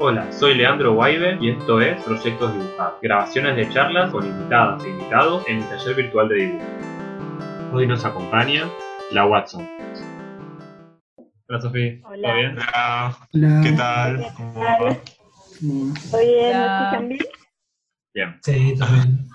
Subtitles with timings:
[0.00, 4.90] Hola, soy Leandro Guaibe y esto es Proyectos Dibujados, grabaciones de charlas con invitadas e
[4.90, 6.64] invitados en el taller virtual de dibujo.
[7.72, 8.68] Hoy nos acompaña
[9.12, 9.68] la Watson.
[11.48, 12.34] Hola Sofía, ¿todo Hola.
[12.34, 12.56] bien?
[12.58, 13.60] Hola, Hola.
[13.64, 14.26] ¿qué tal?
[14.36, 14.90] ¿Cómo va?
[15.96, 16.58] ¿Estoy bien?
[16.58, 17.20] ¿Me escuchan bien?
[18.14, 19.28] Bien, Sí, también.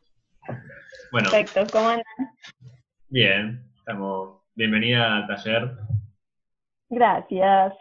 [1.12, 2.06] bueno, Perfecto, ¿cómo andan?
[3.10, 4.42] bien, estamos...
[4.56, 5.72] Bienvenida al taller.
[6.90, 7.74] Gracias.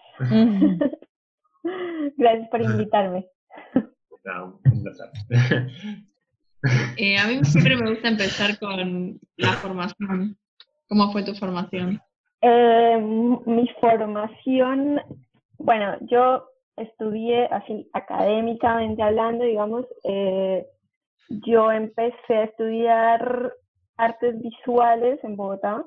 [2.16, 3.26] Gracias por invitarme.
[4.24, 5.10] No, un placer.
[6.96, 10.36] Eh, a mí siempre me gusta empezar con la formación.
[10.88, 12.00] ¿Cómo fue tu formación?
[12.40, 15.00] Eh, mi formación,
[15.58, 16.44] bueno, yo
[16.76, 20.64] estudié así académicamente hablando, digamos, eh,
[21.28, 23.52] yo empecé a estudiar
[23.96, 25.84] artes visuales en Bogotá.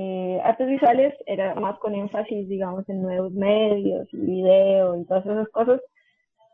[0.00, 5.48] Eh, artes visuales era más con énfasis, digamos, en nuevos medios video y todas esas
[5.48, 5.80] cosas.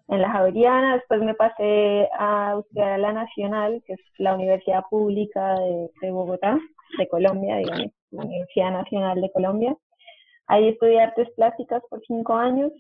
[0.08, 5.56] En la Javeriana, después me pasé a a la Nacional, que es la Universidad Pública
[6.00, 6.58] de, Bogotá,
[6.96, 9.76] de Colombia, digamos, la Universidad Nacional de Colombia.
[10.46, 12.72] Ahí estudié artes plásticas por cinco años.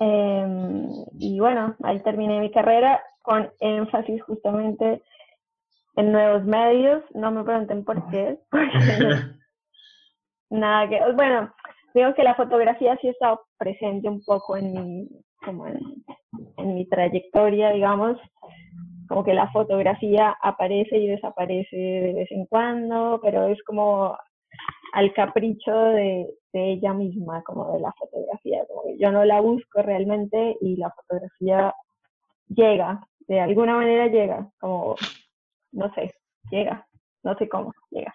[0.00, 5.02] Eh, y bueno, ahí terminé mi carrera con énfasis justamente
[5.96, 7.02] en nuevos medios.
[7.14, 8.38] No me pregunten por qué,
[10.54, 11.52] nada que, bueno,
[11.94, 15.08] digo que la fotografía sí ha estado presente un poco en mi,
[15.44, 18.18] como en, mi trayectoria, digamos,
[19.08, 24.16] como que la fotografía aparece y desaparece de vez en cuando, pero es como
[24.92, 29.40] al capricho de, de ella misma, como de la fotografía, como que yo no la
[29.40, 31.74] busco realmente y la fotografía
[32.48, 34.96] llega, de alguna manera llega, como,
[35.72, 36.14] no sé,
[36.50, 36.86] llega,
[37.22, 38.14] no sé cómo, llega.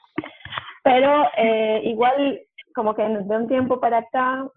[0.84, 2.42] Pero eh, igual,
[2.74, 4.50] como que de un tiempo para acá,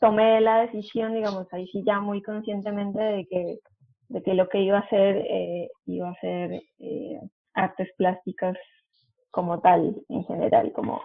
[0.00, 3.58] tomé la decisión, digamos, ahí sí ya muy conscientemente de que,
[4.08, 7.20] de que lo que iba a hacer eh, iba a ser eh,
[7.54, 8.56] artes plásticas
[9.30, 11.00] como tal, en general, como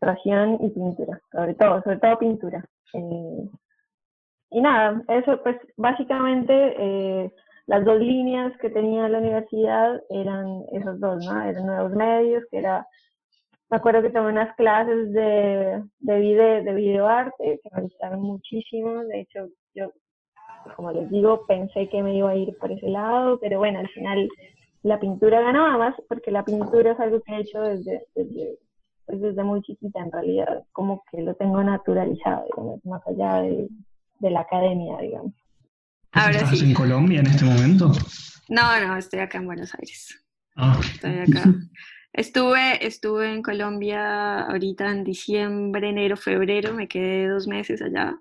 [0.00, 2.64] ilustración y pintura, sobre todo, sobre todo pintura.
[2.94, 3.48] Eh,
[4.50, 7.32] y nada, eso pues básicamente
[7.68, 11.42] las dos líneas que tenía la universidad eran esos dos, ¿no?
[11.42, 12.86] Eran nuevos medios, que era,
[13.70, 19.04] me acuerdo que tomé unas clases de, de, video, de videoarte que me gustaron muchísimo,
[19.04, 19.92] de hecho yo,
[20.76, 23.88] como les digo, pensé que me iba a ir por ese lado, pero bueno, al
[23.88, 24.26] final
[24.82, 28.58] la pintura ganaba más porque la pintura es algo que he hecho desde, desde,
[29.04, 33.68] pues desde muy chiquita en realidad, como que lo tengo naturalizado, digamos, más allá de,
[34.20, 35.34] de la academia, digamos.
[36.12, 36.64] Ahora ¿Estás sí.
[36.64, 37.92] en Colombia en este momento?
[38.48, 40.18] No, no, estoy acá en Buenos Aires.
[40.56, 41.54] Ah, Estoy acá.
[42.12, 48.16] Estuve, estuve en Colombia ahorita en diciembre, enero, febrero, me quedé dos meses allá.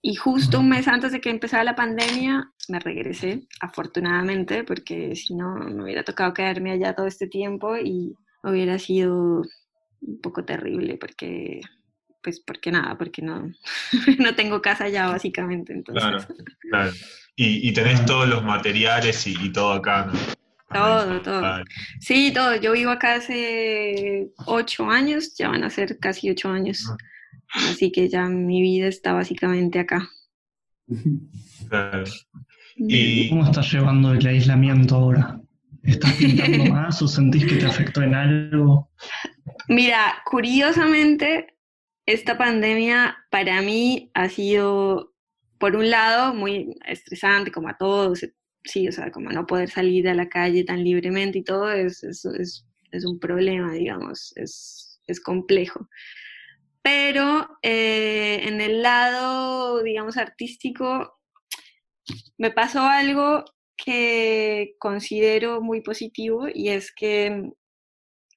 [0.00, 5.34] Y justo un mes antes de que empezara la pandemia, me regresé, afortunadamente, porque si
[5.34, 9.42] no, me hubiera tocado quedarme allá todo este tiempo y hubiera sido
[10.00, 11.60] un poco terrible, porque,
[12.22, 13.52] pues, porque nada, porque no,
[14.18, 15.72] no tengo casa allá, básicamente.
[15.72, 16.26] Entonces, Claro,
[16.70, 16.92] claro.
[17.34, 20.12] Y, y tenés todos los materiales y, y todo acá, ¿no?
[20.72, 21.40] Todo, todo.
[21.40, 21.64] Vale.
[22.00, 22.56] Sí, todo.
[22.56, 26.86] Yo vivo acá hace ocho años, ya van a ser casi ocho años.
[26.88, 26.96] Ah.
[27.70, 30.08] Así que ya mi vida está básicamente acá.
[31.68, 32.04] Claro.
[32.76, 35.40] Y ¿Cómo estás llevando el aislamiento ahora?
[35.84, 38.90] ¿Estás pintando más o sentís que te afectó en algo?
[39.68, 41.51] Mira, curiosamente,
[42.06, 45.14] esta pandemia para mí ha sido,
[45.58, 48.26] por un lado, muy estresante, como a todos.
[48.64, 52.02] Sí, o sea, como no poder salir a la calle tan libremente y todo es,
[52.04, 52.24] es,
[52.92, 55.88] es, un problema, digamos, es, es complejo.
[56.82, 61.18] Pero eh, en el lado, digamos, artístico,
[62.38, 63.44] me pasó algo
[63.76, 67.50] que considero muy positivo y es que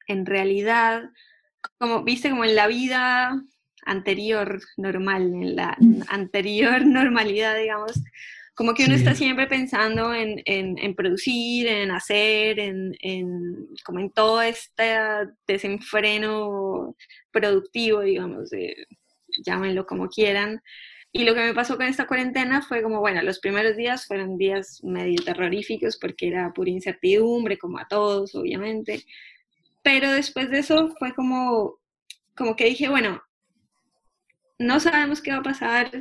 [0.08, 1.04] en realidad,
[1.80, 3.44] como viste, como en la vida
[3.85, 7.94] anterior normal, en la anterior normalidad, digamos,
[8.56, 9.00] como que uno Sí.
[9.00, 14.95] está siempre pensando en, en, en producir, en hacer, en, en, como en todo este
[15.45, 16.95] desenfreno
[17.31, 18.50] productivo, digamos,
[19.45, 20.62] llámenlo como quieran.
[21.12, 24.38] Y lo que me pasó con esta cuarentena fue como, bueno, los primeros días fueron
[24.38, 29.06] días medio terroríficos porque era pura incertidumbre, como a todos, obviamente.
[29.81, 31.77] Pero después de eso fue como,
[32.36, 33.21] como que dije, bueno,
[34.60, 35.92] no sabemos qué va a pasar,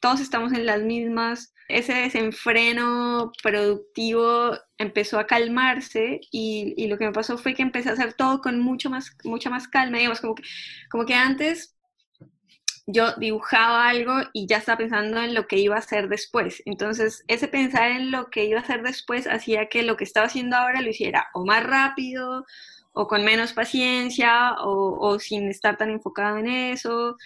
[0.00, 7.06] todos estamos en las mismas, ese desenfreno productivo empezó a calmarse y, y, lo que
[7.06, 10.20] me pasó fue que empecé a hacer todo con mucho más, mucha más calma, digamos,
[10.20, 10.42] como que,
[10.90, 11.76] como que antes
[12.92, 16.62] yo dibujaba algo y ya estaba pensando en lo que iba a hacer después.
[16.66, 20.26] Entonces, ese pensar en lo que iba a hacer después hacía que lo que estaba
[20.26, 22.46] haciendo ahora lo hiciera o más rápido,
[22.92, 27.16] o con menos paciencia, o, o sin estar tan enfocado en eso.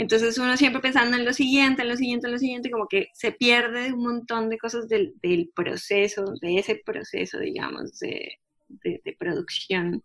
[0.00, 3.08] Entonces uno siempre pensando en lo siguiente, en lo siguiente, en lo siguiente, como que
[3.12, 9.02] se pierde un montón de cosas del, del proceso, de ese proceso, digamos, de, de,
[9.04, 10.02] de, producción.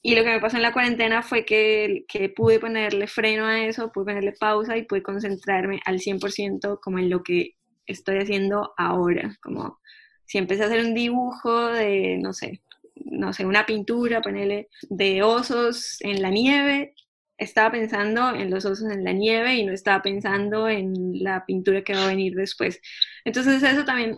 [0.00, 3.64] Y lo que me pasó en la cuarentena fue que, que, pude ponerle freno a
[3.66, 7.56] eso, pude ponerle pausa y pude concentrarme al 100% como en lo que
[7.86, 9.36] estoy haciendo ahora.
[9.42, 9.80] Como
[10.24, 12.62] si empecé a hacer un dibujo de, no sé,
[12.94, 16.94] no sé, una pintura, ponerle de osos en la nieve,
[17.36, 21.82] estaba pensando en los osos en la nieve y no estaba pensando en la pintura
[21.82, 22.80] que va a venir después.
[23.24, 24.16] Entonces eso también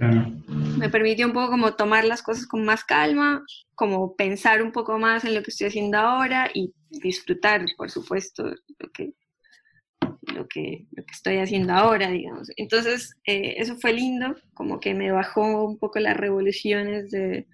[0.78, 4.98] me permitió un poco como tomar las cosas con más calma, como pensar un poco
[4.98, 9.12] más en lo que estoy haciendo ahora y disfrutar, por supuesto, lo que,
[10.34, 12.50] lo que, lo que estoy haciendo ahora, digamos.
[12.56, 17.46] Entonces eh, eso fue lindo, como que me bajó un poco las revoluciones de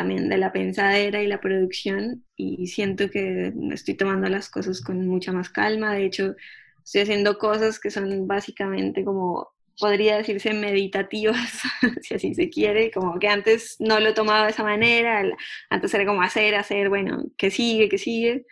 [0.00, 5.06] también de la pensadera y la producción y siento que estoy tomando las cosas con
[5.06, 5.92] mucha más calma.
[5.92, 6.36] De hecho,
[6.82, 11.60] estoy haciendo cosas que son básicamente como, podría decirse, meditativas,
[12.00, 15.22] si así se quiere, como que antes no lo tomaba de esa manera,
[15.68, 18.46] antes era como hacer, hacer, bueno, que sigue, que sigue.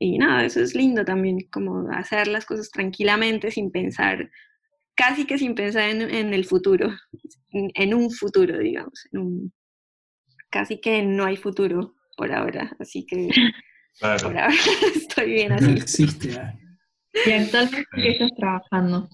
[0.00, 4.28] Y nada, eso es lindo también, como hacer las cosas tranquilamente sin pensar,
[4.96, 6.90] casi que sin pensar en, el futuro,
[7.50, 9.52] en, en, un futuro, digamos, en un,
[10.52, 13.28] casi que no hay futuro por ahora, así que
[13.98, 14.28] claro.
[14.28, 14.54] por ahora
[14.94, 15.64] estoy bien así.
[15.64, 16.28] No existe.
[17.26, 19.08] ¿Y actualmente qué estás trabajando?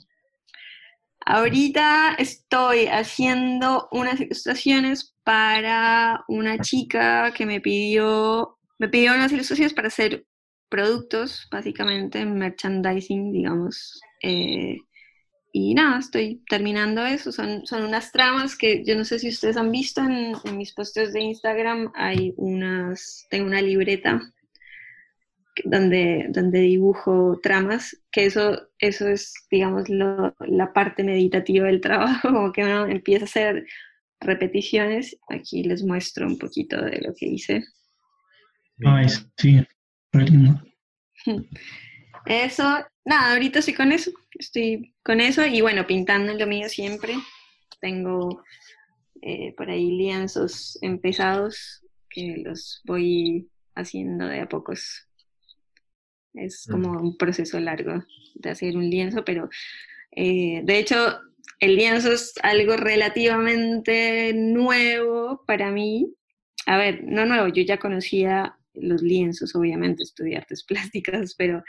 [1.24, 9.74] Ahorita estoy haciendo unas ilustraciones para una chica que me pidió, me pidió unas ilustraciones
[9.74, 10.26] para hacer
[10.70, 14.78] productos, básicamente merchandising, digamos, eh,
[15.58, 17.32] y nada, estoy terminando eso.
[17.32, 20.72] Son, son unas tramas que yo no sé si ustedes han visto en, en mis
[20.72, 21.90] posts de Instagram.
[21.94, 24.20] Hay unas, tengo una libreta
[25.64, 32.28] donde, donde dibujo tramas, que eso, eso es, digamos, lo, la parte meditativa del trabajo,
[32.28, 33.66] como que uno empieza a hacer
[34.20, 35.18] repeticiones.
[35.28, 37.64] Aquí les muestro un poquito de lo que hice.
[38.84, 39.06] Ay,
[39.36, 39.60] sí,
[40.12, 40.62] lindo.
[42.26, 42.64] Eso,
[43.04, 47.14] nada, ahorita estoy con eso, estoy con eso y bueno, pintando lo mío siempre.
[47.80, 48.42] Tengo
[49.22, 55.06] eh, por ahí lienzos empezados que los voy haciendo de a pocos.
[56.34, 58.04] Es como un proceso largo
[58.34, 59.48] de hacer un lienzo, pero
[60.12, 61.20] eh, de hecho
[61.60, 66.14] el lienzo es algo relativamente nuevo para mí.
[66.66, 71.62] A ver, no nuevo, yo ya conocía los lienzos, obviamente, estudié artes plásticas, pero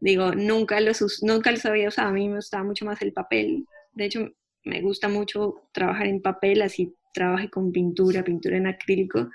[0.00, 2.08] digo, nunca los, nunca los había usado.
[2.08, 3.66] A mí me gustaba mucho más el papel.
[3.92, 4.30] De hecho,
[4.64, 9.30] me gusta mucho trabajar en papel, así trabajé con pintura, pintura en acrílico.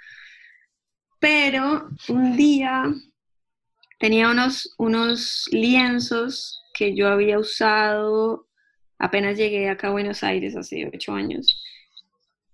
[1.19, 2.83] Pero un día
[4.00, 8.48] tenía unos, unos lienzos que yo había usado
[9.01, 11.62] apenas llegué acá a Buenos Aires hace ocho años,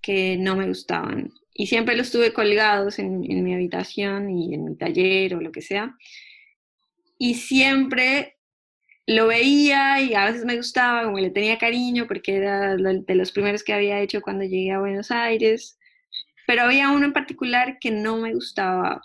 [0.02, 4.77] que no me gustaban y siempre los tuve colgados en, mi habitación y en mi
[4.77, 5.98] taller o lo que sea.
[7.18, 8.38] Y siempre
[9.07, 13.31] lo veía y a veces me gustaba, como le tenía cariño porque era de los
[13.31, 15.80] primeros que había hecho cuando llegué a Buenos Aires.
[16.45, 19.02] Pero había uno en particular que no me gustaba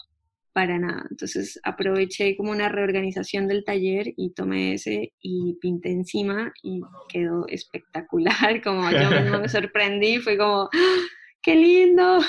[0.52, 1.06] para nada.
[1.10, 7.46] Entonces aproveché como una reorganización del taller y tomé ese y pinté encima y quedó
[7.48, 8.60] espectacular.
[8.62, 10.98] Como yo mismo me sorprendí, fue como, ¡Ah!
[11.42, 12.20] ¡qué lindo!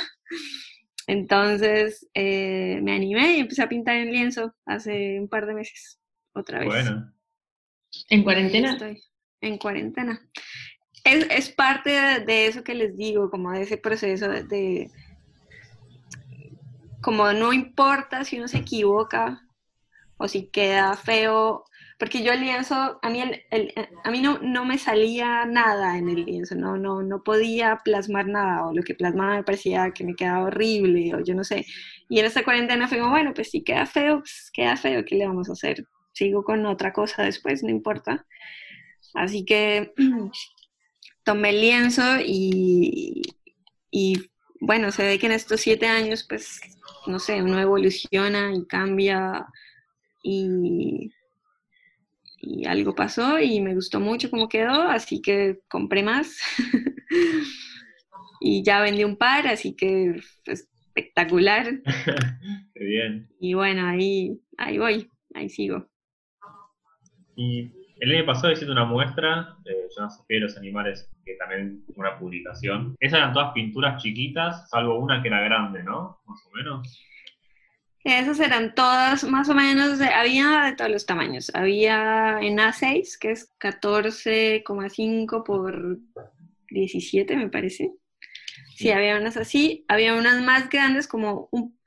[1.08, 6.00] Entonces eh, me animé y empecé a pintar en lienzo hace un par de meses,
[6.34, 6.70] otra vez.
[6.70, 7.13] Bueno.
[8.10, 8.74] ¿En cuarentena?
[8.74, 9.02] Estoy
[9.42, 10.22] en cuarentena.
[11.04, 14.92] Es, es parte de, eso que les digo, como de ese proceso de, de,
[17.02, 19.46] como no importa si uno se equivoca
[20.18, 21.66] o si queda feo
[22.04, 25.98] porque yo el lienzo, a mí, el, el, a mí no, no, me salía nada
[25.98, 29.90] en el lienzo, no, no, no podía plasmar nada, o lo que plasmaba me parecía
[29.92, 31.66] que me quedaba horrible, o yo no sé.
[32.10, 35.16] Y en esta cuarentena fue como, bueno, pues si queda feo, pues queda feo, ¿qué
[35.16, 35.86] le vamos a hacer?
[36.12, 38.28] Sigo con otra cosa después, no importa.
[39.14, 39.94] Así que
[41.24, 43.22] tomé el lienzo y,
[43.92, 44.30] y
[44.60, 46.60] bueno, se ve que en estos siete años, pues,
[47.08, 49.48] no sé, uno evoluciona y cambia
[50.22, 51.14] y
[52.46, 56.38] y algo pasó y me gustó mucho cómo quedó, así que compré más.
[58.42, 61.68] y ya vendí un par, así que espectacular.
[62.76, 63.30] Qué bien.
[63.40, 65.88] Y bueno, ahí, ahí voy, ahí sigo.
[67.38, 67.72] Y
[68.02, 71.86] el año pasado hiciste una muestra, eh, Yo no sé de los animales, que también
[71.96, 72.98] una publicación.
[73.00, 76.20] Esas eran todas pinturas chiquitas, salvo una que era grande, ¿no?
[76.26, 77.00] Más o menos.
[78.04, 81.52] Esas eran todas más o menos, de- había de todos los tamaños.
[81.54, 86.00] Había en A6, que es 14,5 por
[86.70, 87.94] 17, me parece.
[88.76, 89.86] Sí, había unas así.
[89.88, 91.80] Había unas más grandes, como un,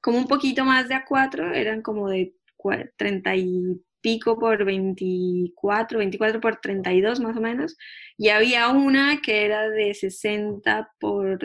[0.00, 5.98] como un poquito más de A4, eran como de cua- 30 y pico por 24,
[5.98, 7.76] 24 por 32 más o menos.
[8.16, 11.40] Y había una que era de 60 por...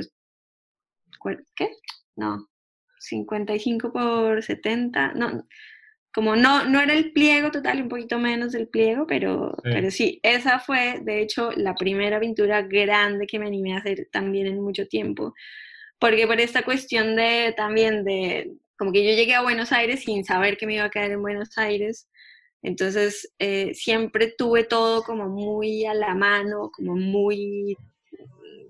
[1.19, 1.69] ¿cuál- ¿Qué?
[2.15, 2.47] No,
[3.03, 5.47] 55 por 70, no,
[6.13, 9.69] como no, no era el pliego total, un poquito menos del pliego, pero Sí.
[9.73, 14.07] pero sí, esa fue de hecho la primera pintura grande que me animé a hacer
[14.11, 15.33] también en mucho tiempo,
[15.99, 20.23] porque por esta cuestión de también de, como que yo llegué a Buenos Aires sin
[20.25, 22.09] saber que me iba a quedar en Buenos Aires,
[22.61, 27.75] entonces eh, siempre tuve todo como muy a la mano, como muy,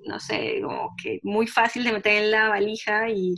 [0.05, 3.35] no sé, como que muy fácil de meter en la valija y,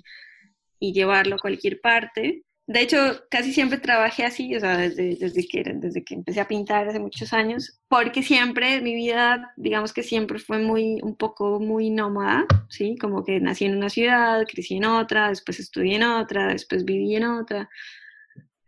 [0.90, 2.44] y llevarlo a cualquier parte.
[2.68, 2.98] De hecho,
[3.30, 7.00] casi siempre trabajé así, o sea, desde, desde, que, desde que empecé a pintar hace
[7.00, 12.46] muchos años, porque siempre mi vida, digamos que siempre fue muy, un poco muy nómada,
[12.70, 12.98] ¿sí?
[12.98, 17.16] Como que nací en una ciudad, crecí en otra, después estudié en otra, después viví
[17.16, 17.70] en otra.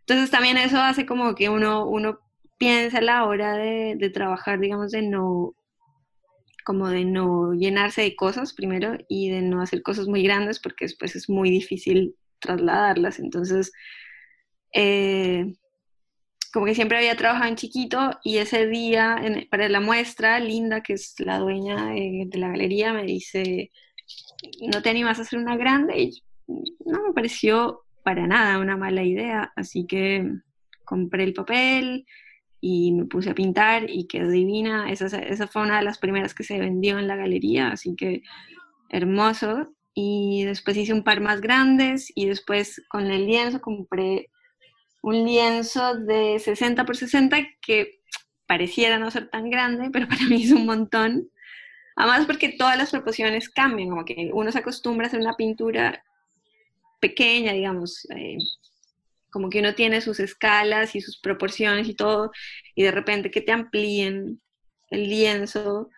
[0.00, 2.20] Entonces también eso hace como que uno, uno
[2.56, 5.54] piensa a la hora de, de trabajar, digamos, de no,
[6.68, 10.84] como de no llenarse de cosas primero y de no hacer cosas muy grandes porque
[10.84, 13.20] después es muy difícil trasladarlas.
[13.20, 13.72] Entonces,
[14.74, 15.54] eh,
[16.52, 19.18] como que siempre había trabajado en chiquito y ese día
[19.50, 23.70] para la muestra, Linda, que es la dueña de, de la galería, me dice,
[24.60, 25.98] ¿no te animas a hacer una grande?
[25.98, 26.22] Y
[26.84, 30.22] no me pareció para nada una mala idea, así que
[30.84, 32.04] compré el papel
[32.60, 34.90] y me puse a pintar y quedó divina.
[34.90, 38.22] Esa, esa fue una de las primeras que se vendió en la galería, así que
[38.88, 39.74] hermoso.
[39.94, 44.30] Y después hice un par más grandes y después con el lienzo compré
[45.02, 48.00] un lienzo de 60 por 60 que
[48.46, 51.30] pareciera no ser tan grande, pero para mí es un montón.
[51.96, 56.04] Además porque todas las proporciones cambian, como que uno se acostumbra a hacer una pintura
[57.00, 58.38] pequeña, digamos, eh,
[59.30, 62.30] como que uno tiene sus escalas y sus proporciones y todo,
[62.74, 64.40] y de repente que te amplíen
[64.90, 65.88] el lienzo,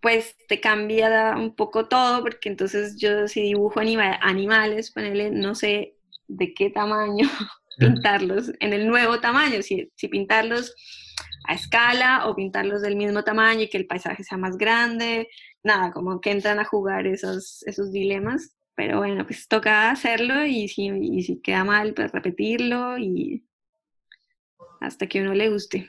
[0.00, 5.54] pues te cambia un poco todo, porque entonces yo si dibujo anima animales, ponele, no
[5.54, 5.94] sé
[6.26, 7.28] de qué tamaño
[7.78, 10.74] pintarlos en el nuevo tamaño, si, si pintarlos
[11.48, 15.28] a escala o pintarlos del mismo tamaño y que el paisaje sea más grande,
[15.62, 18.54] nada, como que entran a jugar esos, esos dilemas.
[18.74, 23.44] Pero bueno, pues toca hacerlo y si, y si queda mal, pues repetirlo y
[24.80, 25.88] hasta que uno le guste.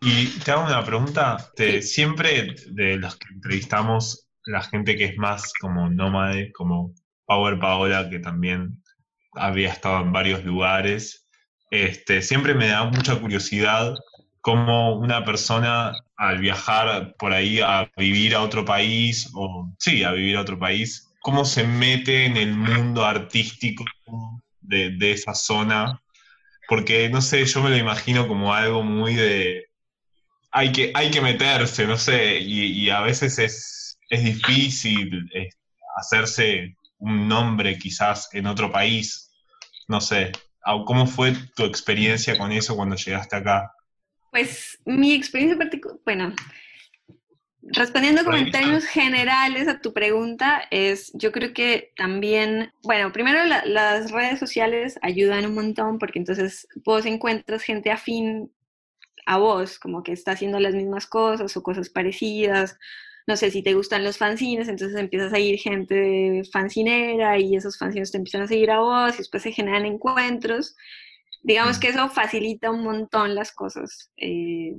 [0.00, 1.36] Y te hago una pregunta.
[1.56, 1.88] Te- Sí.
[1.88, 6.94] Siempre de los que entrevistamos, la gente que es más como nómade, como
[7.26, 8.82] Power Paola, que también
[9.32, 11.26] había estado en varios lugares,
[11.70, 13.94] este, siempre me da mucha curiosidad
[14.40, 20.12] cómo una persona al viajar por ahí a vivir a otro país, o sí, a
[20.12, 23.84] vivir a otro país, cómo se mete en el mundo artístico
[24.62, 26.00] de, esa zona.
[26.66, 29.66] Porque, no sé, yo me lo imagino como algo muy de,
[30.50, 35.50] hay que, hay que meterse, no sé, y, a veces es, es difícil eh,
[35.98, 39.30] hacerse un nombre quizás en otro país,
[39.86, 40.32] no sé.
[40.86, 43.70] ¿Cómo fue tu experiencia con eso cuando llegaste acá?
[44.30, 46.34] Pues mi experiencia particular, bueno,
[47.72, 48.58] respondiendo como en Revisa.
[48.58, 54.38] términos generales a tu pregunta, es, yo creo que también, bueno, primero la- las redes
[54.38, 58.52] sociales ayudan un montón porque entonces vos encuentras gente afín
[59.26, 62.78] a vos, como que está haciendo las mismas cosas o cosas parecidas.
[63.26, 67.76] No sé si te gustan los fanzines, entonces empiezas a ir gente fancinera y esos
[67.76, 70.74] fanzines te empiezan a seguir a vos y después se generan encuentros.
[71.42, 71.80] Digamos Mm.
[71.80, 74.74] que eso facilita un montón las cosas eh,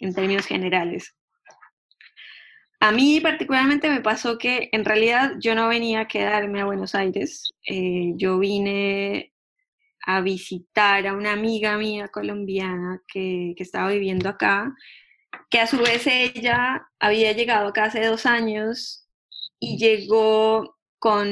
[0.00, 1.14] en términos generales.
[2.80, 6.94] A mí particularmente me pasó que en realidad yo no venía a quedarme a Buenos
[6.94, 9.32] Aires, eh, yo vine
[10.06, 14.74] a visitar a una amiga mía colombiana que, que estaba viviendo acá,
[15.50, 19.06] que a su vez ella había llegado acá hace dos años
[19.60, 21.28] y llegó con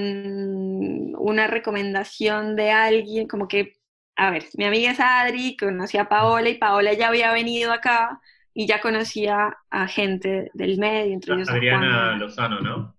[1.19, 3.75] una recomendación de alguien, como que,
[4.17, 8.21] a ver, mi amiga es Adri, conocía a Paola y Paola ya había venido acá
[8.59, 12.97] y ya conocía a gente del medio, entre ellos a Adriana Juan- Lozano, ¿no?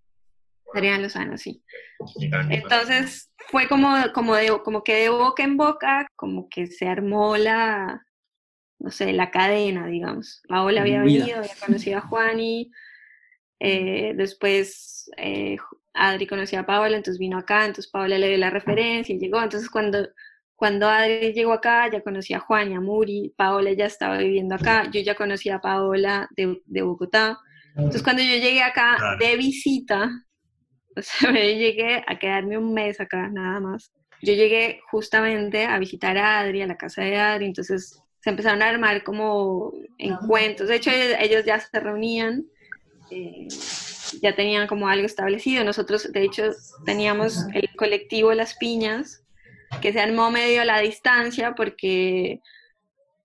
[0.71, 1.63] Adriana Lozano, sí.
[2.51, 7.37] Entonces fue como, como, de, como que de boca en boca, como que se armó
[7.37, 8.05] la,
[8.77, 10.43] no sé, la cadena, digamos.
[10.47, 12.71] Paola había venido, había conocido a Juani,
[13.59, 15.57] eh, después eh,
[15.95, 19.41] Adri conocía a Paola, entonces vino acá, entonces Paola le dio la referencia y llegó,
[19.41, 20.07] entonces cuando,
[20.57, 24.55] cuando Adri llegó acá, ya conocía a Juan y a Muri, Paola ya estaba viviendo
[24.55, 27.37] acá, yo ya conocía a Paola de, de Bogotá,
[27.75, 29.17] entonces cuando yo llegué acá Claro.
[29.19, 30.09] de visita,
[30.97, 33.91] o sea, yo llegué a quedarme un mes acá, nada más.
[34.23, 38.63] Yo llegué justamente a visitar a Adri, a la casa de Adri, entonces se empezaron
[38.63, 40.69] a armar como encuentros.
[40.69, 42.45] De hecho, ellos, ellos ya se reunían,
[43.11, 43.47] eh,
[44.23, 45.63] ya tenían como algo establecido.
[45.63, 46.43] Nosotros, de hecho,
[46.83, 49.23] teníamos el colectivo Las Piñas,
[49.81, 52.41] que se armó medio la distancia porque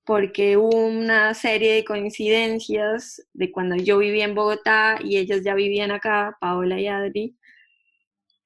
[0.05, 5.55] porque hubo una serie de coincidencias de cuando yo vivía en Bogotá y ellas ya
[5.55, 7.37] vivían acá, Paola y Adri,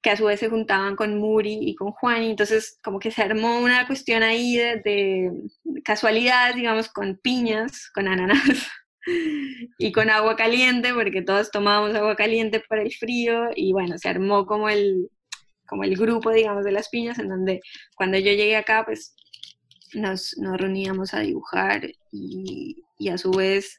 [0.03, 3.11] que a su vez se juntaban con Muri y con Juan, y entonces como que
[3.11, 5.31] se armó una cuestión ahí de, de
[5.83, 8.41] casualidades, digamos, con piñas, con ananá
[9.79, 14.09] y con agua caliente, porque todos tomábamos agua caliente para el frío, y bueno, se
[14.09, 15.11] armó como el,
[15.67, 17.61] como el grupo, digamos, de las piñas, en donde
[17.97, 19.15] cuando yo llegué acá, pues
[19.95, 23.79] nos, nos reuníamos a dibujar y, y a su vez,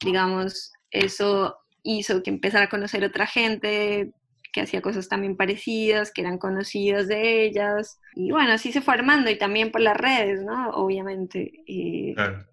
[0.00, 4.12] digamos, eso hizo que empezara a conocer otra gente
[4.52, 8.00] que hacía cosas también parecidas, que eran conocidas de ellas.
[8.14, 10.70] Y bueno, así se fue armando y también por las redes, ¿no?
[10.70, 11.52] Obviamente.
[11.66, 12.46] eh, Claro.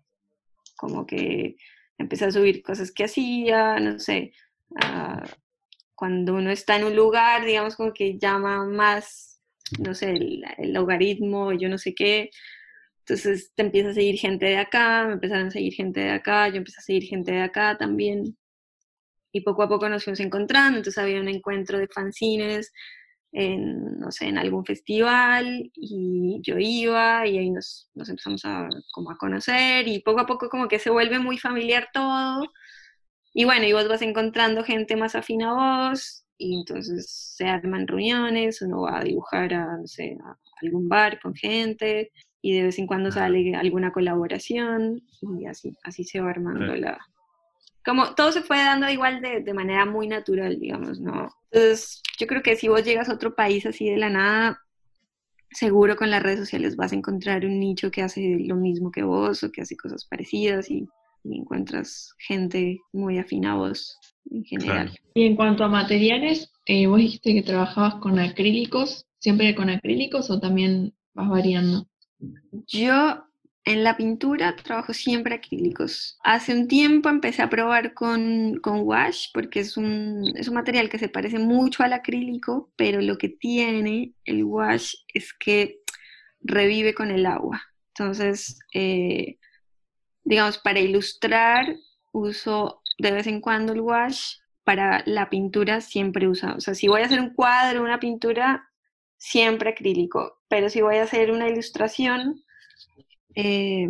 [0.75, 1.55] como que
[1.97, 4.33] empecé a subir cosas que hacía, no sé,
[5.95, 9.41] cuando uno está en un lugar, digamos, como que llama más,
[9.79, 12.29] no sé, el, el logaritmo, yo no sé qué,
[12.99, 16.49] entonces te empieza a seguir gente de acá, me empezaron a seguir gente de acá,
[16.49, 18.37] yo empecé a seguir gente de acá también,
[19.31, 22.71] y poco a poco nos fuimos encontrando, entonces había un encuentro de fanzines,
[23.35, 28.69] en, no sé, en algún festival y yo iba y ahí nos, nos empezamos a,
[28.93, 32.45] como a conocer y poco a poco como que se vuelve muy familiar todo.
[33.37, 37.85] Y bueno, y vos vas encontrando gente más afín a vos y entonces se arman
[37.85, 42.63] reuniones, uno va a dibujar a, no sé, a algún bar con gente y de
[42.63, 45.01] vez en cuando sale alguna colaboración
[45.37, 46.79] y así, así se va armando Claro.
[46.79, 46.99] la...
[47.83, 51.29] Como todo se fue dando igual de, de manera muy natural, digamos, ¿no?
[51.51, 54.61] Entonces, yo creo que si vos llegas a otro país así de la nada,
[55.51, 59.03] seguro con las redes sociales vas a encontrar un nicho que hace lo mismo que
[59.03, 60.87] vos o que hace cosas parecidas y,
[61.25, 63.97] y encuentras gente muy afín a vos
[64.29, 64.89] en general.
[64.89, 65.03] Claro.
[65.13, 70.29] Y en cuanto a materiales, eh, vos dijiste que trabajabas con acrílicos, ¿siempre con acrílicos
[70.29, 71.87] o también vas variando?
[72.67, 73.25] Yo
[73.65, 76.17] en la pintura trabajo siempre acrílicos.
[76.23, 80.87] Hace un tiempo empecé a probar con, con wash porque es un, es un material
[80.87, 85.79] que se parece mucho al acrílico, pero lo que tiene el wash es que
[86.41, 87.61] revive con el agua.
[87.87, 89.39] Entonces, eh,
[90.25, 91.77] digamos, para ilustrar
[92.11, 94.37] uso de vez en cuando el wash.
[94.63, 98.67] Para la pintura siempre uso, o sea, si voy a hacer un cuadro, una pintura,
[99.15, 102.43] siempre acrílico, pero si voy a hacer una ilustración,
[103.35, 103.89] eh,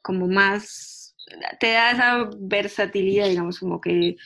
[0.00, 1.14] como más,
[1.60, 4.16] te da esa versatilidad, digamos, como que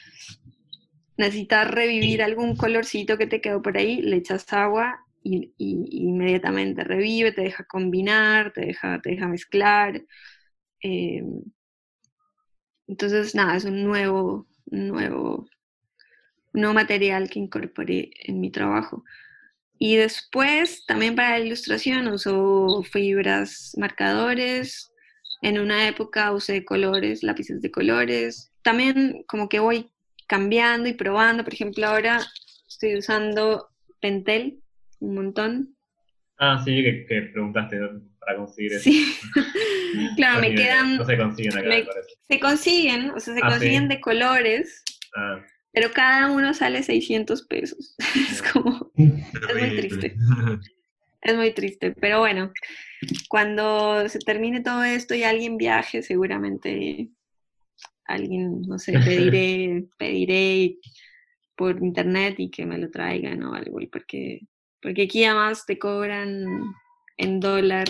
[1.17, 7.33] necesitas revivir algún colorcito que te quedó por ahí, le echas agua y inmediatamente revive,
[7.33, 10.01] te deja combinar, te deja, te deja mezclar.
[10.83, 11.23] Eh,
[12.89, 15.47] entonces, nada, es un nuevo, nuevo,
[16.55, 19.05] nuevo material que incorporé en mi trabajo.
[19.79, 24.91] Y después, también para la ilustración, uso fibras marcadores.
[25.43, 28.51] En una época usé colores, lápices de colores.
[28.63, 29.91] También como que voy
[30.27, 31.45] cambiando y probando.
[31.45, 32.21] Por ejemplo, ahora
[32.67, 33.69] estoy usando
[34.01, 34.61] Pentel
[35.01, 35.77] un montón.
[36.39, 37.79] Ah, sí, que, preguntaste.
[38.21, 38.85] Para conseguir eso.
[38.85, 39.17] Sí.
[40.17, 40.97] claro, No me quedan...
[40.97, 42.09] No se consiguen acá, me- parece.
[42.29, 43.89] Se consiguen, o sea, se Ah, consiguen sí.
[43.89, 44.83] de colores,
[45.17, 45.41] Ah,
[45.73, 47.97] pero cada uno sale 600 pesos.
[48.31, 48.91] es como...
[48.97, 50.17] muy triste.
[51.21, 52.53] Es muy triste, pero bueno,
[53.29, 57.09] cuando se termine todo esto y alguien viaje, seguramente
[58.05, 60.77] alguien, no sé, pediré, pediré
[61.57, 64.41] por internet y que me lo traigan o algo, porque,
[64.81, 66.47] porque aquí además te cobran
[67.19, 67.87] en dólar,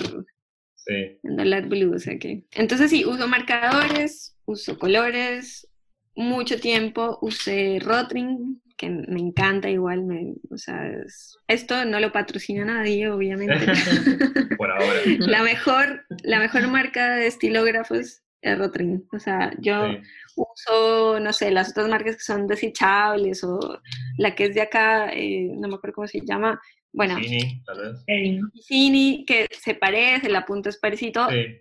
[0.75, 1.19] sí.
[1.23, 2.45] en dólar blue, o sea que.
[2.53, 5.69] Entonces sí, uso marcadores, uso colores,
[6.17, 12.11] mucho tiempo usé Rotring, que me encanta igual, me, o sea, es- esto no lo
[12.13, 13.55] patrocina nadie, obviamente.
[14.59, 15.01] Por ahora.
[15.21, 19.07] la mejor, la mejor marca de estilógrafos es Rotring.
[19.13, 19.99] O sea, yo Sí.
[20.37, 23.59] uso, no sé, las otras marcas que son desechables o
[24.17, 26.61] la que es de acá, eh, no me acuerdo cómo se llama.
[26.93, 27.17] Bueno,
[27.67, 28.05] tal vez.
[29.27, 31.61] Que se parece, la punta es parecito, Sí.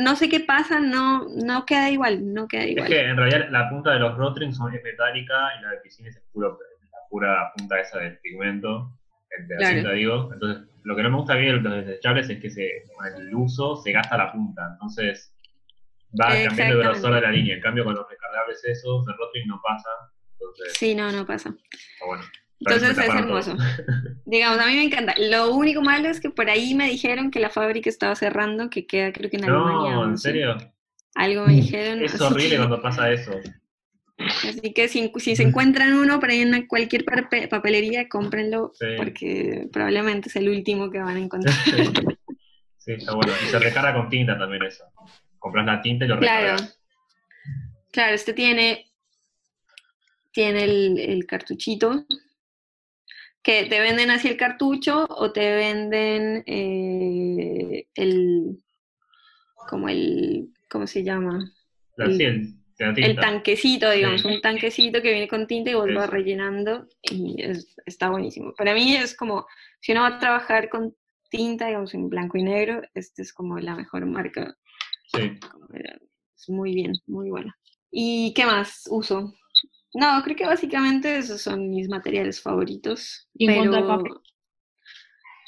[0.00, 2.88] no sé qué pasa, no, no queda igual, no queda Es igual.
[2.88, 6.16] que en realidad la punta de los rotrings son es metálica y la de piscines
[6.16, 6.58] es puro,
[6.92, 8.92] la pura punta esa del pigmento,
[9.38, 9.74] el de la Claro.
[9.76, 10.30] cinta digo.
[10.32, 13.34] Entonces, lo que no me gusta bien de los desechables es que se, con el
[13.34, 14.68] uso se gasta la punta.
[14.72, 15.32] Entonces,
[16.20, 17.54] va cambiando el grosor de la línea.
[17.56, 19.88] En cambio, con los recargables esos, el rotring no pasa.
[20.32, 21.48] Entonces, Sí, no, no pasa.
[21.72, 22.22] está bueno.
[22.60, 23.56] Entonces es hermoso.
[24.26, 25.14] Digamos, a mí me encanta.
[25.18, 28.86] Lo único malo es que por ahí me dijeron que la fábrica estaba cerrando, que
[28.86, 29.94] queda creo que en Alemania.
[29.94, 30.56] No, ¿en serio?
[31.14, 32.02] Algo me dijeron.
[32.02, 33.32] Es horrible que- cuando pasa eso.
[34.18, 38.86] Así que si, si se encuentran uno por ahí en cualquier pape- papelería, cómprenlo, Sí.
[38.96, 41.54] porque probablemente es el último que van a encontrar.
[42.78, 43.32] Sí, está bueno.
[43.44, 44.84] Y se recarga con tinta también eso.
[45.40, 46.52] Compras la tinta y lo Claro.
[46.52, 46.80] recargas.
[47.90, 48.86] Claro, este tiene,
[50.32, 52.04] tiene el, el cartuchito,
[53.46, 58.60] que te venden así el cartucho o te venden eh, el,
[59.68, 61.52] como el, ¿cómo se llama?
[61.96, 63.20] La, El- sí, el, la El tinta.
[63.20, 64.28] tanquecito, digamos, Sí.
[64.28, 66.10] un tanquecito que viene con tinta y vos vas Eso.
[66.12, 68.52] rellenando y es- está buenísimo.
[68.58, 69.46] Para mí es como,
[69.80, 70.96] si uno va a trabajar con
[71.30, 74.56] tinta, digamos, en blanco y negro, este es como la mejor marca
[75.14, 75.38] Sí.
[75.52, 77.54] como Es muy bien, muy bueno.
[77.92, 79.32] ¿Y qué más uso?
[79.98, 83.28] No, creo que básicamente esos son mis materiales favoritos.
[83.34, 84.22] Y en cuanto al pero- papel.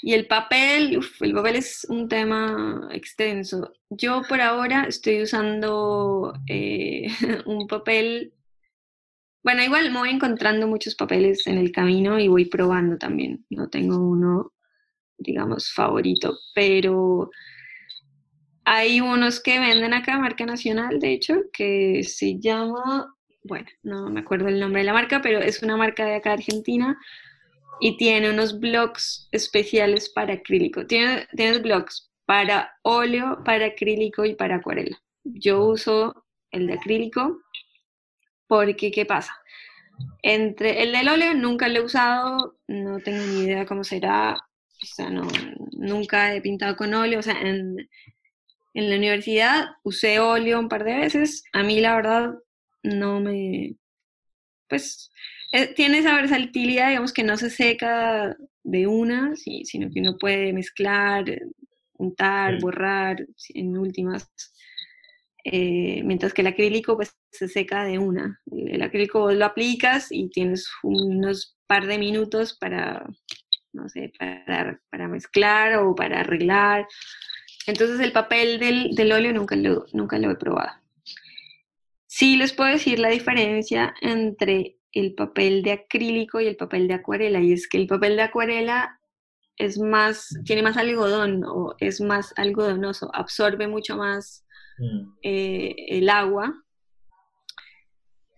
[0.01, 3.73] Y el papel, uf, el papel es un tema extenso.
[3.91, 7.09] Yo por ahora estoy usando eh,
[7.47, 8.33] un papel,
[9.43, 13.45] bueno, igual me voy encontrando muchos papeles en el camino y voy probando también.
[13.51, 14.53] No tengo uno,
[15.19, 17.31] digamos, favorito, pero
[18.65, 23.17] hay unos que venden acá, marca nacional, de hecho, que se llama,
[23.49, 26.31] bueno, no me acuerdo el nombre de la marca, pero es una marca de acá
[26.31, 26.99] de Argentina
[27.81, 30.87] y tiene unos blocks especiales para acrílico.
[30.87, 35.01] Tiene, tienes blocks para óleo, para acrílico y para acuarela.
[35.25, 37.41] Yo uso el de acrílico
[38.47, 39.35] porque, ¿qué pasa?
[40.23, 44.87] Entre el del óleo nunca lo he usado, no tengo ni idea cómo será, o
[44.87, 45.27] sea, no,
[45.73, 47.89] nunca he pintado con óleo, o sea, en,
[48.75, 52.35] en la universidad usé óleo un par de veces, a mí la verdad
[52.83, 53.77] no me,
[54.69, 55.11] pues
[55.53, 60.17] eh, tiene esa versatilidad, digamos que no se seca de una, sí, sino que uno
[60.19, 61.43] puede mezclar, eh,
[61.95, 62.61] untar, Sí.
[62.63, 64.31] borrar, en últimas.
[65.45, 68.41] Eh, mientras que el acrílico pues se seca de una.
[68.51, 73.07] El, el acrílico vos lo aplicas y tienes unos par de minutos para,
[73.73, 76.87] no sé, para, para mezclar o para arreglar.
[77.67, 80.73] Entonces el papel del, del óleo nunca lo, nunca lo he probado.
[82.11, 86.95] Sí les puedo decir la diferencia entre el papel de acrílico y el papel de
[86.95, 88.99] acuarela, y es que el papel de acuarela
[89.59, 94.45] es más, tiene más algodón o es más algodonoso, absorbe mucho más
[94.79, 95.13] Mm.
[95.23, 96.55] eh, el agua,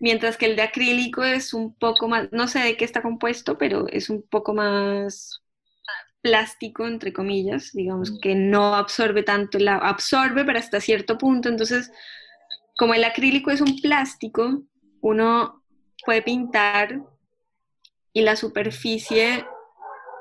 [0.01, 3.59] mientras que el de acrílico es un poco más, no sé de qué está compuesto,
[3.59, 5.43] pero es un poco más
[6.23, 8.21] plástico, entre comillas, digamos, Mm.
[8.21, 11.93] que no absorbe tanto el agua, absorbe pero hasta cierto punto, entonces,
[12.77, 14.63] como el acrílico es un plástico,
[15.01, 15.63] uno
[16.05, 17.03] puede pintar
[18.13, 19.45] y la superficie,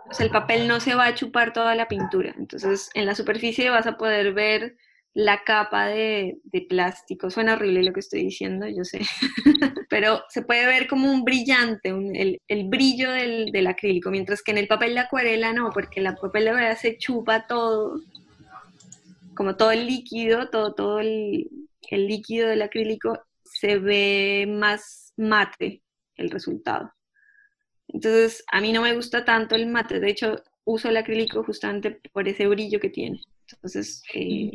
[0.10, 3.16] o sea, el papel no se va a chupar toda la pintura, entonces en la
[3.16, 4.76] superficie vas a poder ver
[5.14, 6.38] la capa de,
[6.70, 7.30] plástico.
[7.30, 9.00] Suena horrible lo que estoy diciendo, yo sé,
[9.90, 14.60] pero se puede ver como un brillante, el brillo del, del acrílico, mientras que en
[14.60, 18.00] el papel de acuarela no, porque el papel de acuarela se chupa todo,
[19.36, 21.50] como todo el líquido, todo, todo el,
[21.90, 25.82] el líquido del acrílico se ve más mate
[26.16, 26.92] el resultado.
[27.88, 32.00] Entonces, a mí no me gusta tanto el mate, de hecho, uso el acrílico justamente
[32.14, 33.20] por ese brillo que tiene.
[33.52, 34.52] Entonces, eh,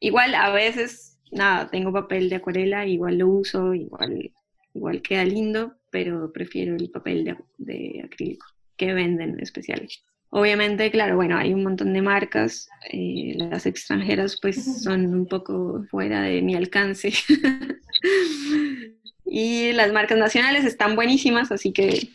[0.00, 4.32] igual a veces, nada, tengo papel de acuarela, igual lo uso, igual,
[4.74, 10.02] igual queda lindo, pero prefiero el papel de, de acrílico que venden especiales.
[10.30, 15.84] Obviamente, claro, bueno, hay un montón de marcas, eh, las extranjeras pues son un poco
[15.90, 17.12] fuera de mi alcance.
[19.24, 22.10] y las marcas nacionales están buenísimas, así que,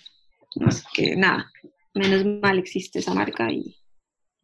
[0.56, 1.52] no sé, que nada,
[1.96, 3.76] menos mal existe esa marca y,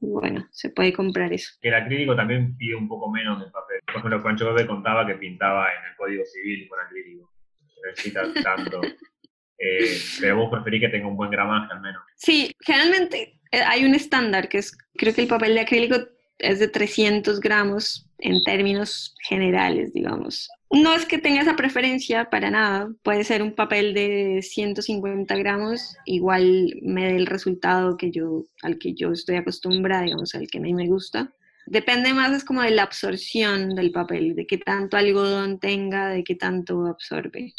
[0.02, 1.52] y bueno, se puede comprar eso.
[1.62, 3.82] Que el acrílico también pide un poco menos del papel.
[3.86, 7.32] Por ejemplo, Pancho Pepe contaba que pintaba en el Código Civil con acrílico.
[7.62, 8.82] No necesita tanto.
[9.60, 12.02] Eh, pero vos preferís que tenga un buen gramaje al menos.
[12.16, 15.98] Sí, generalmente eh, hay un estándar que es, creo que el papel de acrílico
[16.38, 20.50] es de 300 gramos en términos generales, digamos.
[20.72, 25.98] No es que tenga esa preferencia para nada, puede ser un papel de 150 gramos,
[26.06, 30.60] igual me dé el resultado que yo, al que yo estoy acostumbrada, digamos, al que
[30.60, 31.34] a mí me gusta.
[31.66, 36.24] Depende más es como de la absorción del papel, de qué tanto algodón tenga, de
[36.24, 37.54] qué tanto absorbe.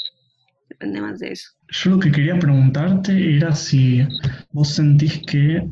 [0.70, 1.50] Depende más de eso.
[1.68, 4.06] Yo lo que quería preguntarte era si
[4.52, 5.62] vos sentís que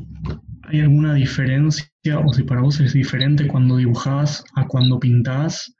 [0.63, 1.89] hay alguna diferencia
[2.23, 5.73] o si para vos es diferente cuando dibujás a cuando pintás,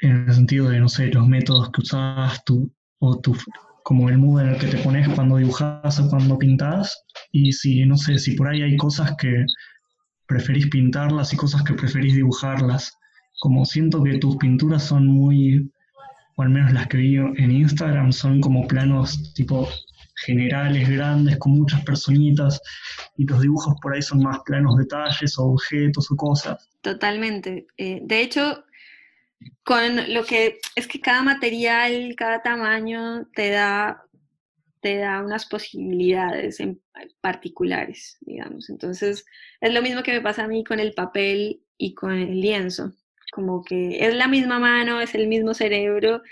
[0.00, 3.34] en el sentido de, no sé, los métodos que usás tú, o tu,
[3.82, 7.84] como el mood en el que te pones cuando dibujás o cuando pintás, y si,
[7.86, 9.44] no sé, si por ahí hay cosas que
[10.26, 12.92] preferís pintarlas y cosas que preferís dibujarlas.
[13.40, 15.70] Como siento que tus pinturas son muy,
[16.38, 19.68] o al menos las que vi en Instagram, son como planos tipo
[20.24, 22.60] generales, grandes, con muchas personitas,
[23.16, 26.68] y los dibujos por ahí son más planos detalles o objetos o cosas.
[26.80, 27.66] Totalmente.
[27.76, 28.64] Eh, de hecho,
[29.64, 34.04] con lo que es que cada material, cada tamaño te da,
[34.80, 36.80] te da unas posibilidades en
[37.20, 38.70] particulares, digamos.
[38.70, 39.24] Entonces,
[39.60, 42.92] es lo mismo que me pasa a mí con el papel y con el lienzo.
[43.32, 46.22] Como que es la misma mano, es el mismo cerebro,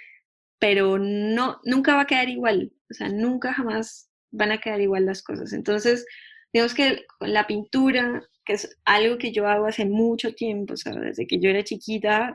[0.59, 2.73] pero no, nunca va a quedar igual.
[2.91, 5.53] O sea, nunca jamás van a quedar igual las cosas.
[5.53, 6.07] Entonces,
[6.53, 10.93] digamos que la pintura, que es algo que yo hago hace mucho tiempo, o sea,
[10.95, 12.35] desde que yo era chiquita,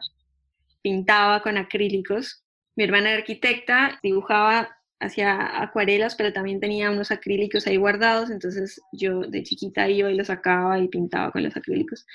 [0.81, 2.43] pintaba con acrílicos.
[2.75, 4.69] Mi hermana era arquitecta, dibujaba
[5.01, 10.15] hacía acuarelas, pero también tenía unos acrílicos ahí guardados, entonces yo de chiquita iba y
[10.15, 12.05] los sacaba y pintaba con los acrílicos.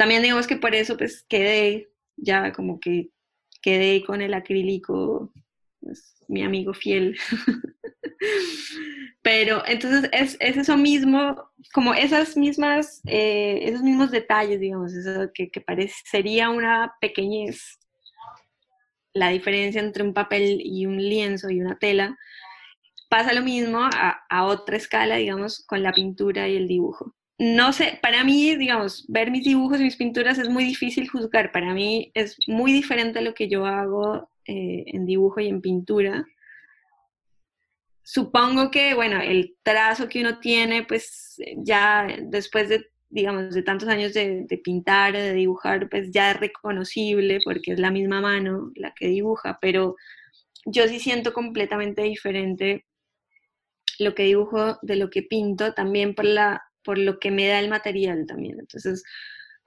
[0.00, 3.10] También digamos que por eso pues quedé, ya como que
[3.60, 5.30] quedé con el acrílico,
[5.78, 7.18] pues, mi amigo fiel.
[9.22, 15.50] pero entonces es, eso mismo, como esas mismas, eh, esos mismos detalles, digamos, eso que,
[15.50, 17.78] que parecería una pequeñez
[19.12, 22.16] la diferencia entre un papel y un lienzo y una tela,
[23.10, 27.14] pasa lo mismo a, otra escala, digamos, con la pintura y el dibujo.
[27.42, 31.52] No sé, para mí, digamos, ver mis dibujos y mis pinturas es muy difícil juzgar.
[31.52, 36.26] Para mí es muy diferente lo que yo hago eh, en dibujo y en pintura.
[38.02, 43.88] Supongo que, bueno, el trazo que uno tiene, pues ya después de digamos, de tantos
[43.88, 48.92] años de, pintar, de dibujar, pues ya es reconocible porque es la misma mano la
[48.92, 49.96] que dibuja, pero
[50.66, 52.84] yo sí siento completamente diferente
[53.98, 57.60] lo que dibujo de lo que pinto, también por, la, por lo que me da
[57.60, 58.58] el material también.
[58.60, 59.02] Entonces,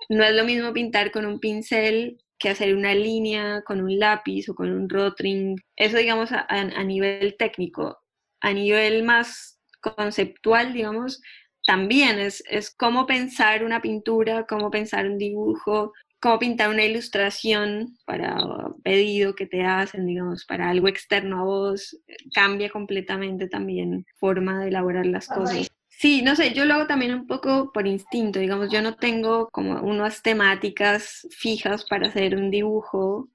[0.10, 4.50] no es lo mismo pintar con un pincel que hacer una línea con un lápiz
[4.50, 5.56] o con un rotring.
[5.76, 8.00] Eso, digamos, a, a nivel técnico.
[8.42, 11.22] A nivel más conceptual, digamos,
[11.66, 17.98] también es, es cómo pensar una pintura, cómo pensar un dibujo, cómo pintar una ilustración
[18.06, 18.38] para
[18.84, 21.98] pedido que te hacen, digamos, para algo externo a vos,
[22.34, 25.68] cambia completamente también forma de elaborar las cosas.
[26.00, 29.48] Sí, no sé, yo lo hago también un poco por instinto, digamos, yo no tengo
[29.52, 33.30] como unas temáticas fijas para hacer un dibujo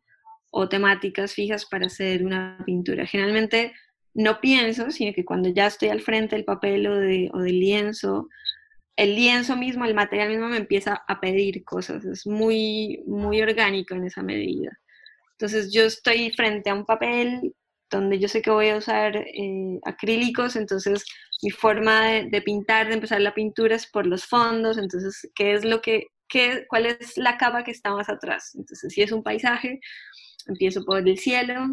[0.51, 3.07] o temáticas fijas para hacer una pintura.
[3.07, 3.73] Generalmente
[4.15, 8.29] no pienso, sino que cuando ya estoy al frente del papel o, de, del lienzo,
[8.97, 13.95] el lienzo mismo, el material mismo me empieza a pedir cosas, es muy, muy orgánico
[13.95, 14.79] en esa medida.
[15.33, 17.55] Entonces yo estoy frente a un papel
[17.91, 21.05] donde yo sé que voy a usar eh, acrílicos, entonces
[21.43, 25.65] mi forma de, pintar, de empezar la pintura es por los fondos, entonces, ¿qué es
[25.65, 28.55] lo que, qué, cuál es la capa que está más atrás?
[28.55, 29.81] Entonces, si es un paisaje,
[30.47, 31.69] empiezo por el cielo,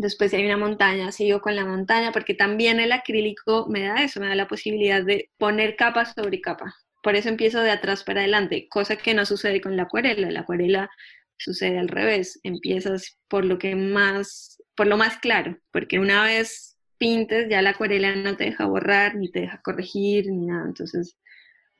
[0.00, 4.04] Después si hay una montaña, sigo con la montaña, porque también el acrílico me da
[4.04, 6.72] eso, me da la posibilidad de poner capa sobre capa.
[7.02, 10.30] Por eso empiezo de atrás para adelante, cosa que no sucede con la acuarela.
[10.30, 10.88] La acuarela
[11.36, 16.78] sucede al revés, empiezas por lo que más, por lo más claro, porque una vez
[16.98, 21.18] pintes ya la acuarela no te deja borrar, ni te deja corregir, ni nada, entonces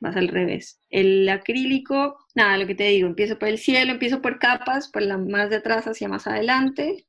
[0.01, 0.81] vas al revés.
[0.89, 5.01] El acrílico, nada, lo que te digo, empiezo por el cielo, empiezo por capas, por
[5.01, 7.07] la más de atrás hacia más adelante,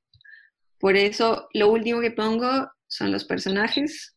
[0.79, 4.17] por eso lo último que pongo son los personajes.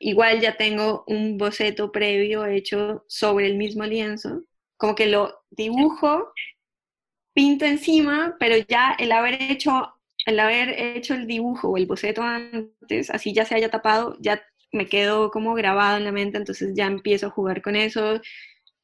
[0.00, 4.44] Igual ya tengo un boceto previo hecho sobre el mismo lienzo,
[4.76, 6.34] como que lo dibujo,
[7.32, 9.93] pinto encima, pero ya el haber hecho
[10.26, 14.42] el haber hecho el dibujo o el boceto antes, así ya se haya tapado, ya
[14.72, 18.20] me quedo como grabado en la mente, entonces ya empiezo a jugar con eso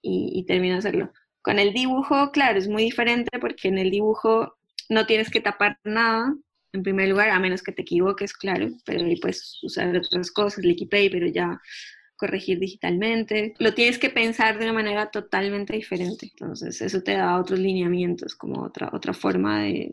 [0.03, 1.12] y, termino de hacerlo.
[1.42, 4.57] Con el dibujo, claro, es muy diferente porque en el dibujo
[4.88, 6.35] no tienes que tapar nada,
[6.72, 10.64] en primer lugar, a menos que te equivoques, claro, pero ahí puedes usar otras cosas,
[10.64, 11.61] Liquipay, pero ya
[12.16, 13.55] corregir digitalmente.
[13.59, 16.26] Lo tienes que pensar de una manera totalmente diferente.
[16.31, 19.90] Entonces, eso te da otros lineamientos, como otra, otra forma de,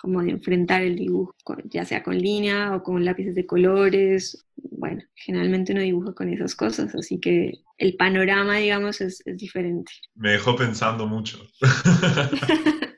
[0.00, 1.34] como de enfrentar el dibujo,
[1.64, 4.46] ya sea con línea o con lápices de colores.
[4.56, 9.92] Bueno, generalmente uno dibuja con esas cosas, así que el panorama, digamos, es, es diferente.
[10.14, 11.46] Me dejó pensando mucho.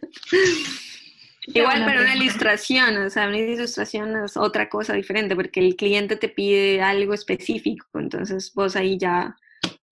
[1.48, 6.14] Igual para una ilustración, o sea, una ilustración es otra cosa diferente porque el cliente
[6.14, 9.36] te pide algo específico, entonces vos ahí ya,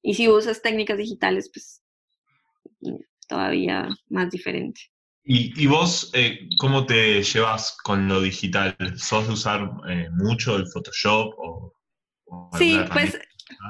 [0.00, 1.82] y si usas técnicas digitales, pues
[3.26, 4.80] todavía más diferente.
[5.24, 8.76] ¿Y, y vos eh, cómo te llevas con lo digital?
[8.96, 11.74] ¿Sos de usar eh, mucho el Photoshop o,
[12.26, 13.18] o Sí, pues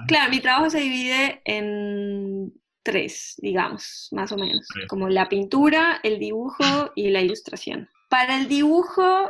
[0.06, 4.80] claro, mi trabajo se divide en tres, digamos, más o menos, Sí.
[4.88, 7.88] como la pintura, el dibujo y la ilustración.
[8.08, 9.28] Para el dibujo,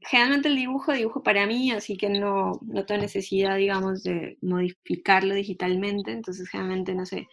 [0.00, 5.34] generalmente el dibujo dibujo para mí, así que no, no tengo necesidad, digamos, de modificarlo
[5.34, 7.28] digitalmente, entonces generalmente, no sé,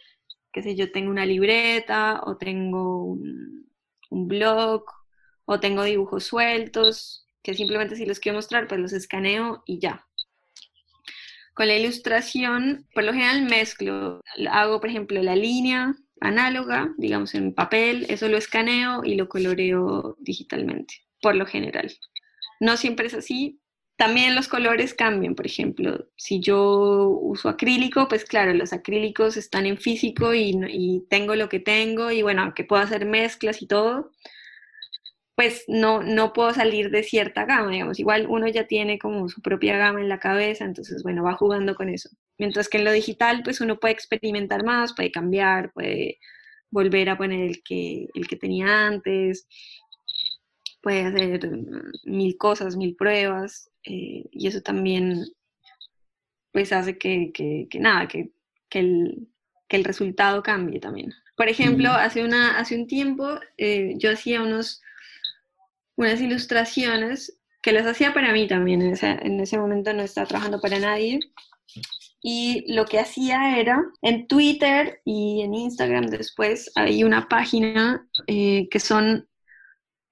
[0.54, 3.68] qué sé yo, tengo una libreta o tengo un,
[4.10, 4.84] un blog
[5.44, 10.06] o tengo dibujos sueltos, que simplemente si los quiero mostrar, pues los escaneo y ya.
[11.54, 17.52] Con la ilustración, por lo general mezclo, hago por ejemplo la línea análoga, digamos en
[17.52, 21.92] papel, eso lo escaneo y lo coloreo digitalmente, por lo general.
[22.60, 23.60] No siempre es así.
[23.96, 29.66] También los colores cambian, por ejemplo, si yo uso acrílico, pues claro, los acrílicos están
[29.66, 33.68] en físico y, y tengo lo que tengo y bueno, aunque puedo hacer mezclas y
[33.68, 34.10] todo,
[35.36, 37.98] pues no, no puedo salir de cierta gama, digamos.
[37.98, 41.74] Igual uno ya tiene como su propia gama en la cabeza, entonces, bueno, va jugando
[41.74, 42.08] con eso.
[42.38, 46.18] Mientras que en lo digital, pues uno puede experimentar más, puede cambiar, puede
[46.70, 49.48] volver a poner el que, el que tenía antes,
[50.82, 51.50] puede hacer
[52.04, 55.24] mil cosas, mil pruebas, eh, y eso también,
[56.52, 58.30] pues hace que, que, que nada, que,
[58.68, 59.28] que, el,
[59.68, 61.12] que el resultado cambie también.
[61.36, 64.80] Por ejemplo, hace, una, hace un tiempo eh, yo hacía unos
[65.96, 70.26] unas ilustraciones que las hacía para mí también, en ese, en ese momento no estaba
[70.26, 71.18] trabajando para nadie.
[72.22, 78.68] Y lo que hacía era, en Twitter y en Instagram después, hay una página eh,
[78.70, 79.28] que son,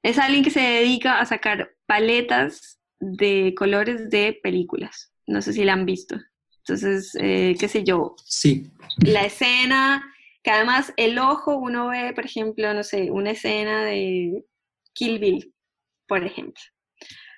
[0.03, 5.13] es alguien que se dedica a sacar paletas de colores de películas.
[5.27, 6.17] No sé si la han visto.
[6.59, 8.71] Entonces, eh, qué sé yo, Sí,
[9.05, 14.45] la escena, que además el ojo, uno ve, por ejemplo, no sé, una escena de
[14.93, 15.53] Kill Bill,
[16.07, 16.63] por ejemplo.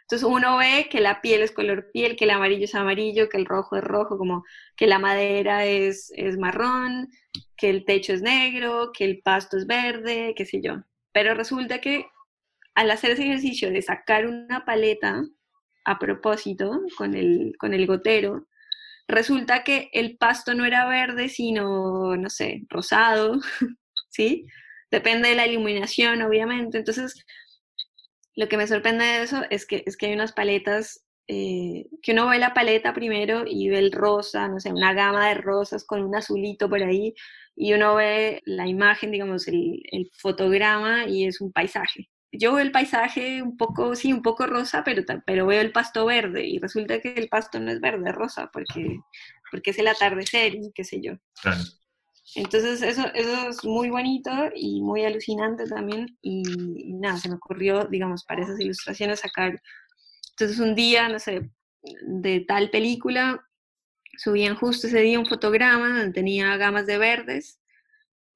[0.02, 3.38] Entonces uno ve que la piel es color piel, que el amarillo es amarillo, que
[3.38, 4.44] el rojo es rojo, como
[4.76, 7.08] que la madera es, es marrón,
[7.56, 10.82] que el techo es negro, que el pasto es verde, qué sé yo.
[11.12, 12.04] Pero resulta que
[12.74, 15.24] al hacer ese ejercicio de sacar una paleta
[15.84, 18.46] a propósito con el, con el gotero,
[19.08, 23.40] resulta que el pasto no era verde, sino, no sé, rosado,
[24.10, 24.46] ¿sí?
[24.90, 26.78] Depende de la iluminación, obviamente.
[26.78, 27.24] Entonces,
[28.36, 32.12] lo que me sorprende de eso es que, es que hay unas paletas, eh, que
[32.12, 35.84] uno ve la paleta primero y ve el rosa, no sé, una gama de rosas
[35.84, 37.14] con un azulito por ahí,
[37.56, 42.08] y uno ve la imagen, digamos, el, el fotograma y es un paisaje.
[42.38, 46.06] Yo veo el paisaje un poco, sí, un poco rosa, pero, pero veo el pasto
[46.06, 48.98] verde y resulta que el pasto no es verde, es rosa, porque,
[49.50, 51.12] porque es el atardecer y qué sé yo.
[51.42, 51.62] Claro.
[52.34, 56.42] Entonces eso, eso es muy bonito y muy alucinante también y,
[56.76, 59.62] y nada, se me ocurrió, digamos, para esas ilustraciones sacar,
[60.30, 61.50] entonces un día, no sé,
[62.06, 63.46] de tal película,
[64.16, 67.60] subían justo ese día un fotograma donde tenía gamas de verdes,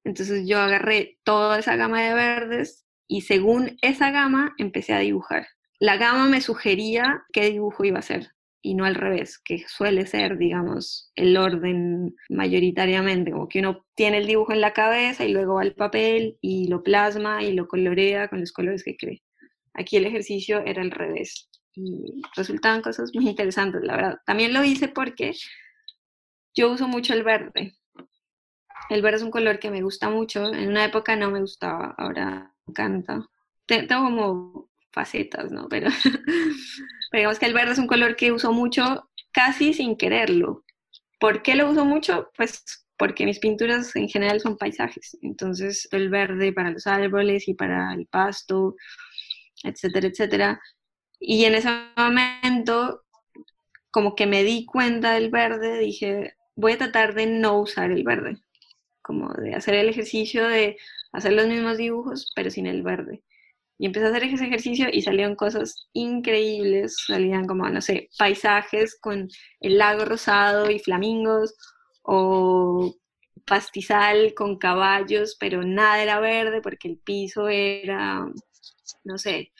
[0.05, 5.47] entonces yo agarré toda esa gama de verdes y según esa gama empecé a dibujar.
[5.79, 8.29] La gama me sugería qué dibujo iba a hacer
[8.61, 14.17] y no al revés, que suele ser, digamos, el orden mayoritariamente, como que uno tiene
[14.17, 17.67] el dibujo en la cabeza y luego va al papel y lo plasma y lo
[17.67, 19.23] colorea con los colores que cree.
[19.73, 24.19] Aquí el ejercicio era al revés y resultaban cosas muy interesantes, la verdad.
[24.25, 25.33] También lo hice porque
[26.53, 27.73] yo uso mucho el verde.
[28.89, 30.53] El verde es un color que me gusta mucho.
[30.53, 33.25] En una época no me gustaba, ahora encanta.
[33.65, 35.67] Te- Tengo como facetas, ¿no?
[35.69, 35.89] Pero,
[37.11, 40.63] pero digamos que el verde es un color que uso mucho casi sin quererlo.
[41.19, 42.31] ¿Por qué lo uso mucho?
[42.37, 42.63] Pues
[42.97, 45.17] porque mis pinturas en general son paisajes.
[45.21, 48.75] Entonces el verde para los árboles y para el pasto,
[49.63, 50.61] etcétera, etcétera.
[51.19, 53.03] Y en ese momento,
[53.91, 58.03] como que me di cuenta del verde, dije, voy a tratar de no usar el
[58.03, 58.37] verde.
[59.01, 60.77] Como de hacer el ejercicio de
[61.11, 63.23] hacer los mismos dibujos, pero sin el verde.
[63.77, 66.97] Y empecé a hacer ese ejercicio y salieron cosas increíbles.
[67.07, 69.29] Salían como, no sé, paisajes con
[69.61, 71.55] el lago rosado y flamingos,
[72.03, 72.93] o
[73.45, 78.25] pastizal con caballos, pero nada era verde porque el piso era,
[79.03, 79.51] no sé,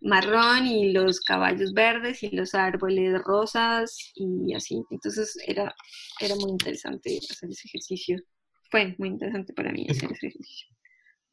[0.00, 4.82] marrón y los caballos verdes y los árboles rosas y así.
[4.90, 5.74] Entonces era,
[6.20, 8.18] era muy interesante hacer ese ejercicio.
[8.70, 10.68] Fue muy interesante para mí hacer ese ejercicio.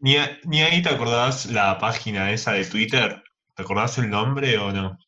[0.05, 3.23] ¿Ni, ni ahí te acordás la página esa de Twitter?
[3.55, 4.99] ¿Te acordás el nombre o no?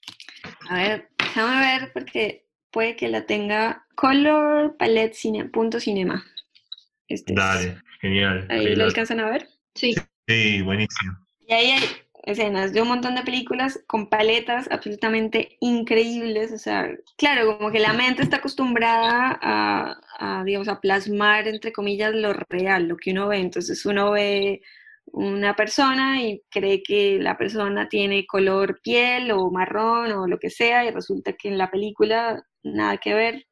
[0.72, 6.26] A ver, déjame ver porque puede que la tenga Color Palette Cine, punto cinema.
[7.08, 7.38] Este es.
[7.38, 8.48] Dale, genial.
[8.50, 9.48] Ahí lo alcanzan a ver.
[9.76, 9.94] Sí,
[10.28, 11.16] Sí, buenísimo.
[11.48, 11.84] Y ahí hay
[12.24, 16.52] escenas de un montón de películas con paletas absolutamente increíbles.
[16.52, 16.90] O sea,
[17.20, 22.34] claro, como que la mente está acostumbrada a, a, digamos, a plasmar, entre comillas, lo
[22.50, 23.38] real, lo que uno ve.
[23.38, 24.64] Entonces uno ve
[25.12, 30.50] una persona y cree que la persona tiene color piel o marrón o lo que
[30.50, 33.46] sea, y resulta que en la película nada que ver.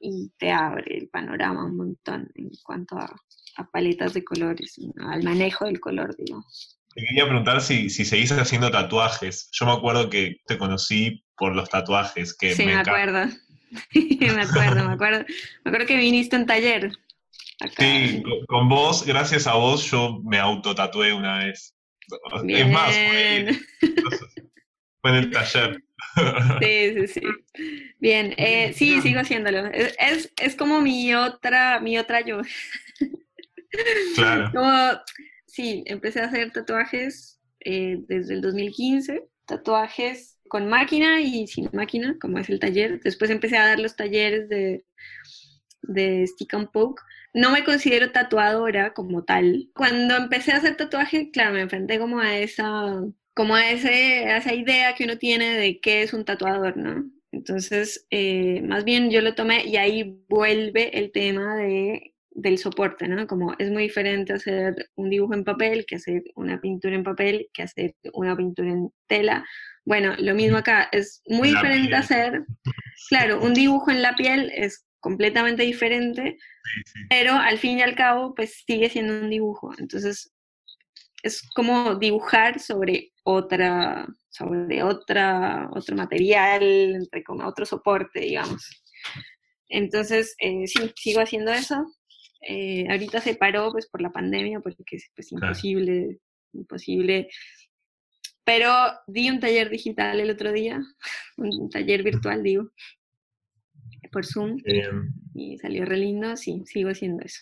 [0.00, 3.10] Y te abre el panorama un montón en cuanto a,
[3.56, 6.44] a paletas de colores, al manejo del color, digo.
[6.94, 9.48] Te quería preguntar si, si seguís haciendo tatuajes.
[9.52, 12.90] Yo me acuerdo que te conocí por los tatuajes, que Sí, me, encanta.
[12.92, 13.36] acuerdo.
[14.20, 15.24] me acuerdo, me acuerdo.
[15.64, 16.92] Me acuerdo que viniste a un taller.
[17.60, 17.74] Acá.
[17.78, 21.74] Sí, con, con vos, gracias a vos, yo me autotatué una vez.
[22.48, 23.58] Es más, fue,
[25.00, 25.80] fue en el taller.
[26.60, 27.20] Sí, sí, sí.
[27.98, 29.66] Bien, eh, sí, sigo haciéndolo.
[29.66, 32.40] Es, es, es como mi otra, mi otra yo.
[34.14, 34.52] Claro.
[34.54, 34.72] Como,
[35.48, 42.16] sí, empecé a hacer tatuajes eh, desde el 2015, tatuajes con máquina y sin máquina,
[42.20, 43.00] como es el taller.
[43.00, 44.84] Después empecé a dar los talleres de,
[45.82, 47.02] de stick and poke.
[47.34, 49.68] No me considero tatuadora como tal.
[49.74, 53.02] Cuando empecé a hacer tatuaje, claro, me enfrenté como a esa,
[53.34, 57.10] como a, ese, a esa idea que uno tiene de qué es un tatuador, ¿no?
[57.32, 63.08] Entonces, eh, más bien yo lo tomé y ahí vuelve el tema de, del soporte,
[63.08, 63.26] ¿no?
[63.26, 67.48] Como es muy diferente hacer un dibujo en papel que hacer una pintura en papel,
[67.52, 69.44] que hacer una pintura en tela.
[69.84, 71.94] Bueno, lo mismo acá, es muy La diferente piel.
[71.94, 72.44] hacer,
[73.08, 77.00] claro, un dibujo en la piel es completamente diferente, Sí, sí.
[77.10, 79.70] pero al fin y al cabo, pues sigue siendo un dibujo.
[79.78, 80.32] Entonces,
[81.22, 86.62] es como dibujar sobre otra, sobre otra, otro material,
[86.96, 88.62] entre como otro soporte, digamos.
[89.68, 91.84] Entonces, eh, sí, sigo haciendo eso.
[92.46, 95.46] Eh, ahorita se paró pues por la pandemia, porque es pues, Claro.
[95.48, 96.18] imposible,
[96.54, 97.28] imposible.
[98.44, 98.70] Pero
[99.06, 100.80] di un taller digital el otro día,
[101.36, 102.70] un taller virtual, digo,
[104.10, 104.90] por Zoom Eh,
[105.34, 107.40] y salió re lindo, sí, sigo haciendo eso.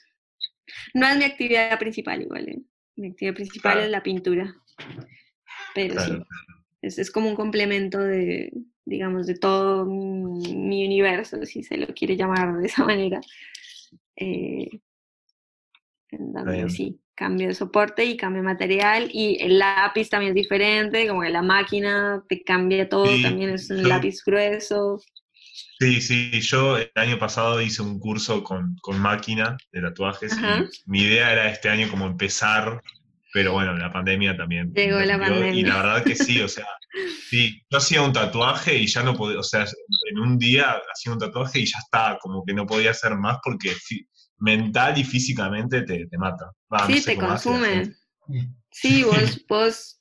[0.94, 2.62] No es mi actividad principal igual, ¿eh?
[2.96, 3.84] mi actividad principal Claro.
[3.86, 4.54] es la pintura,
[5.74, 6.26] pero sí, claro.
[6.82, 8.52] es, es como un complemento de,
[8.84, 13.20] digamos, de todo mi, mi universo, si se lo quiere llamar de esa manera,
[14.16, 14.68] eh,
[16.10, 20.34] en donde sí, cambio de soporte y cambio de material, y el lápiz también es
[20.36, 25.00] diferente, como que la máquina te cambia todo, Sí, también es un yo- lápiz grueso,
[25.78, 30.90] Sí, sí, yo el año pasado hice un curso con, con máquina de tatuajes y
[30.90, 32.80] mi idea era este año como empezar,
[33.32, 34.72] pero bueno, la pandemia también.
[34.72, 35.68] Llegó la interrumpió, Y pandemia.
[35.68, 36.66] la verdad que sí, o sea,
[37.28, 39.66] sí, yo hacía un tatuaje y ya no podía, o sea,
[40.10, 43.38] en un día hacía un tatuaje y ya está, como que no podía hacer más
[43.42, 43.74] porque
[44.38, 46.50] mental y físicamente te, te mata.
[46.70, 47.92] No sí, sé te consume.
[48.70, 49.98] Sí, vos, vos,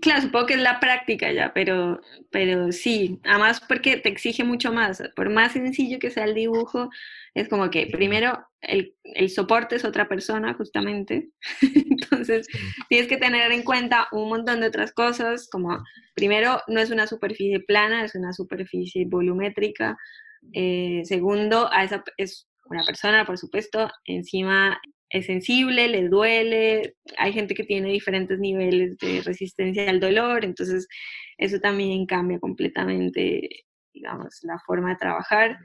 [0.00, 2.00] claro, supongo que es la práctica ya, pero,
[2.30, 5.02] pero sí, además porque te exige mucho más.
[5.16, 6.90] Por más sencillo que sea el dibujo,
[7.34, 11.30] es como que primero el, el soporte es otra persona, justamente.
[11.62, 12.46] Entonces,
[12.88, 15.82] tienes que tener en cuenta un montón de otras cosas, como
[16.14, 19.96] primero, no es una superficie plana, es una superficie volumétrica.
[20.52, 27.32] Eh, segundo, a esa, es una persona, por supuesto, encima es sensible, le duele, hay
[27.32, 30.86] gente que tiene diferentes niveles de resistencia al dolor, entonces
[31.38, 33.48] eso también cambia completamente,
[33.92, 35.58] digamos, la forma de trabajar.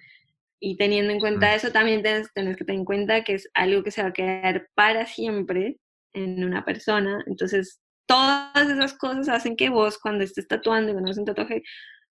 [0.59, 3.91] Y teniendo en cuenta eso, también tienes que tener en cuenta que es algo que
[3.91, 5.77] se va a quedar para siempre
[6.13, 7.23] en una persona.
[7.27, 11.61] Entonces, todas esas cosas hacen que vos, cuando estés tatuando y cuando haces un tatuaje,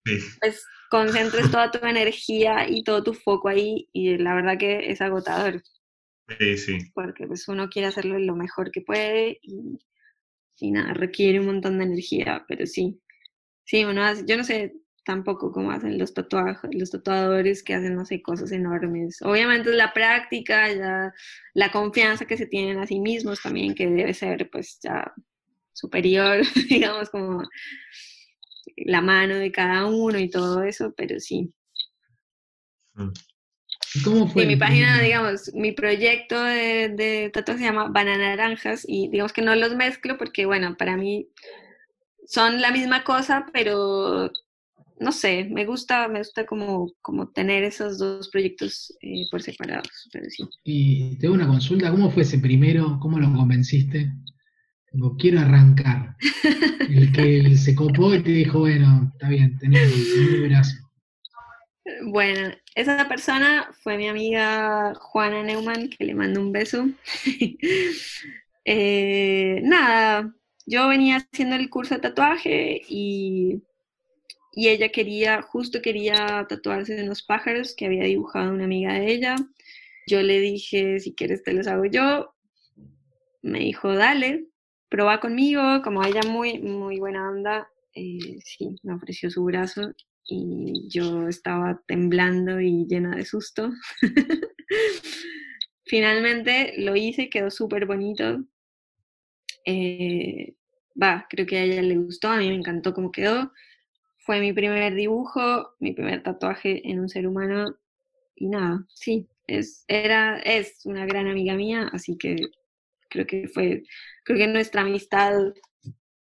[0.05, 3.87] Sí, pues concentres toda tu energía y todo tu foco ahí.
[3.93, 5.61] Y la verdad que es agotador
[6.39, 6.77] sí, sí.
[6.93, 9.79] porque pues uno quiere hacerlo lo mejor que puede y,
[10.57, 13.01] y nada, requiere un montón de energía, pero sí,
[13.65, 14.73] sí, uno hace, yo no sé
[15.05, 19.21] tampoco cómo hacen los tatuajes, los tatuadores que hacen, no sé, cosas enormes.
[19.21, 21.13] Obviamente es la práctica, ya
[21.53, 25.13] la confianza que se tienen a sí mismos también, que debe ser pues ya
[25.73, 27.43] superior, digamos, como
[28.77, 31.53] la mano de cada uno y todo eso, pero sí.
[32.95, 33.11] Mm.
[34.03, 34.43] ¿Cómo fue?
[34.43, 39.31] Sí, mi el página, digamos, mi proyecto de, de se llama Banana Naranjas y digamos
[39.33, 41.29] que no los mezclo porque, bueno, para mí
[42.27, 44.31] son la misma cosa, pero
[44.99, 50.09] no sé, me gusta, me gusta como, como tener esos dos proyectos eh, por separados,
[50.11, 50.49] pero sí.
[50.65, 52.97] Y te hago una consulta, ¿cómo fue ese primero?
[53.01, 54.13] ¿Cómo lo convenciste?
[54.91, 56.17] Digo, quiero arrancar.
[56.87, 60.77] El que se copó y te dijo, bueno, está bien, tenés, tenés mi brazo.
[62.05, 66.85] Bueno, esa persona fue mi amiga Juana Neumann, que le mando un beso.
[68.65, 70.33] Eh, nada,
[70.65, 73.61] yo venía haciendo el curso de tatuaje y,
[74.53, 79.11] y ella quería, justo quería tatuarse de unos pájaros que había dibujado una amiga de
[79.13, 79.35] ella.
[80.07, 82.33] Yo le dije, si quieres te los hago yo.
[83.41, 84.47] Me dijo, dale,
[84.89, 85.81] prueba conmigo.
[85.83, 89.91] Como ella muy, muy buena onda, eh, sí, me ofreció su brazo
[90.25, 93.71] y yo estaba temblando y llena de susto.
[95.85, 98.43] Finalmente lo hice, quedó súper bonito.
[99.65, 100.55] Eh,
[101.01, 103.51] va, creo que a ella le gustó, a mí me encantó cómo quedó.
[104.19, 107.75] Fue mi primer dibujo, mi primer tatuaje en un ser humano
[108.35, 112.37] y nada, sí, es, era, es una gran amiga mía, así que
[113.09, 113.83] creo que fue,
[114.23, 115.53] creo que nuestra amistad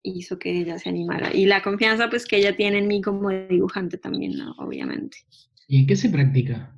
[0.02, 1.34] hizo que ella se animara.
[1.34, 4.52] Y la confianza pues que ella tiene en mí como dibujante también, ¿no?
[4.58, 5.18] obviamente.
[5.68, 6.74] ¿Y en qué se practica?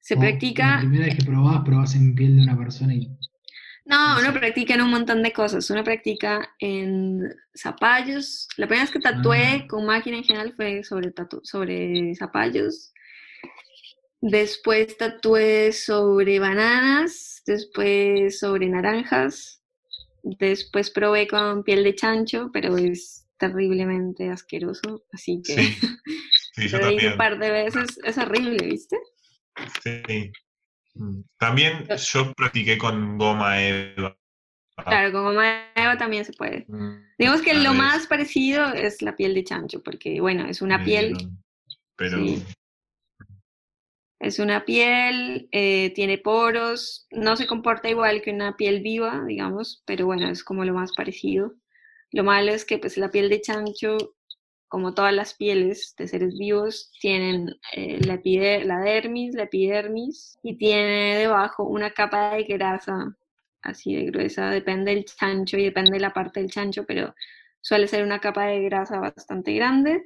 [0.00, 3.08] Se O La practica, primera vez que probás, probás en piel de una persona y
[3.84, 5.68] no, uno practica en un montón de cosas.
[5.70, 8.46] Uno practica en zapallos.
[8.56, 9.66] La primera vez que tatué Ah.
[9.68, 12.92] con máquina en general fue sobre, tatu sobre zapallos.
[14.20, 19.61] Después tatué sobre bananas, después sobre naranjas,
[20.22, 25.62] después probé con piel de chancho, pero es terriblemente asqueroso, así que Sí,
[26.54, 28.96] sí, yo lo hice un par de veces, es horrible, ¿viste?
[29.82, 30.30] Sí.
[30.94, 31.22] Mm.
[31.38, 34.16] También yo practiqué con goma eva.
[34.76, 36.64] Claro, con goma eva también se puede.
[36.68, 40.62] Mm, Digamos que lo vez más parecido es la piel de chancho, porque bueno, es
[40.62, 41.16] una piel,
[41.96, 42.42] Pero Sí.
[44.22, 49.82] Es una piel, eh, tiene poros, no se comporta igual que una piel viva, digamos,
[49.84, 51.54] pero bueno, es como lo más parecido.
[52.12, 53.96] Lo malo es que pues la piel de chancho,
[54.68, 58.20] como todas las pieles de seres vivos, tienen eh, la,
[58.64, 63.16] la dermis, la epidermis, y tiene debajo una capa de grasa
[63.62, 67.12] así de gruesa, depende del chancho y depende de la parte del chancho, pero
[67.60, 70.04] suele ser una capa de grasa bastante grande,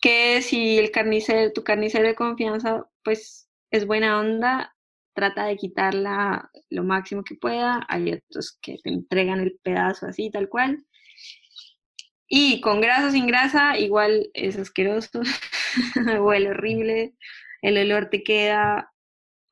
[0.00, 4.74] que si el carnicero, tu carnicero de confianza, pues es buena onda,
[5.14, 10.30] trata de quitarla lo máximo que pueda, hay otros que te entregan el pedazo así,
[10.30, 10.84] tal cual.
[12.28, 15.20] Y con grasa o sin grasa, igual es asqueroso,
[16.20, 17.14] huele horrible,
[17.62, 18.92] el olor te queda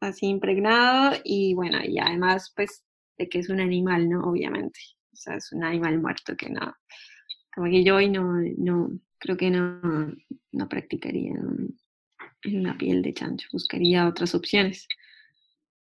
[0.00, 2.84] así impregnado y bueno, y además pues
[3.18, 4.20] de que es un animal, ¿no?
[4.22, 4.80] Obviamente.
[5.12, 6.76] O sea, es un animal muerto que no,
[7.52, 8.22] como que yo hoy no,
[8.56, 10.14] no, creo que no,
[10.52, 11.34] no practicaría
[12.44, 14.86] una piel de chancho, buscaría otras opciones.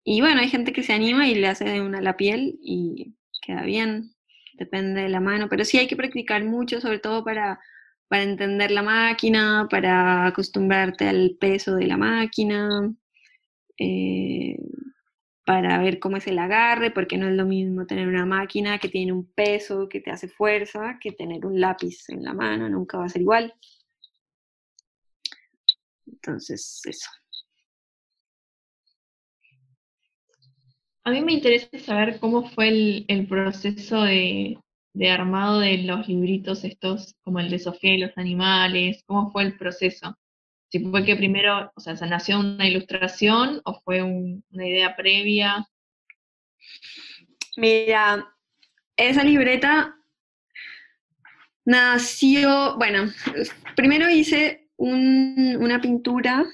[0.03, 3.15] Y bueno, hay gente que se anima y le hace de una la piel y
[3.41, 4.15] queda bien,
[4.53, 7.59] depende de la mano, pero sí hay que practicar mucho, sobre todo para,
[8.07, 12.93] para entender la máquina, para acostumbrarte al peso de la máquina,
[13.77, 14.57] eh,
[15.51, 18.87] para ver cómo es el agarre, porque no es lo mismo tener una máquina que
[18.87, 22.97] tiene un peso, que te hace fuerza, que tener un lápiz en la mano, nunca
[22.97, 23.53] va a ser igual.
[26.07, 27.09] Entonces, eso.
[31.03, 34.57] A mí me interesa saber cómo fue el, proceso de,
[34.93, 39.43] de armado de los libritos estos, como el de Sofía y los animales, cómo fue
[39.43, 40.17] el proceso.
[40.71, 44.95] Si fue que primero, o sea, ¿se nació una ilustración o fue un- una idea
[44.95, 45.67] previa?
[47.57, 48.27] Mira,
[48.97, 49.95] esa libreta
[51.65, 53.11] nació, bueno,
[53.75, 56.45] primero hice un- una pintura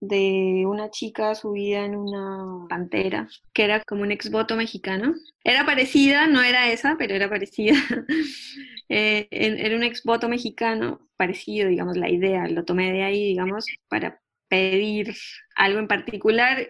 [0.00, 5.14] de una chica subida en una pantera, que era como un exvoto mexicano.
[5.42, 7.74] Era parecida, no era esa, pero era parecida.
[8.88, 13.66] Eh, en- era un exvoto mexicano, parecido, digamos, la idea, lo tomé de ahí, digamos,
[13.88, 15.14] para pedir
[15.56, 16.68] algo en particular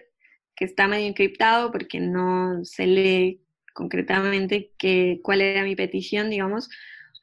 [0.55, 3.43] que está medio encriptado porque no se lee
[3.73, 6.69] concretamente que, cuál era mi petición, digamos,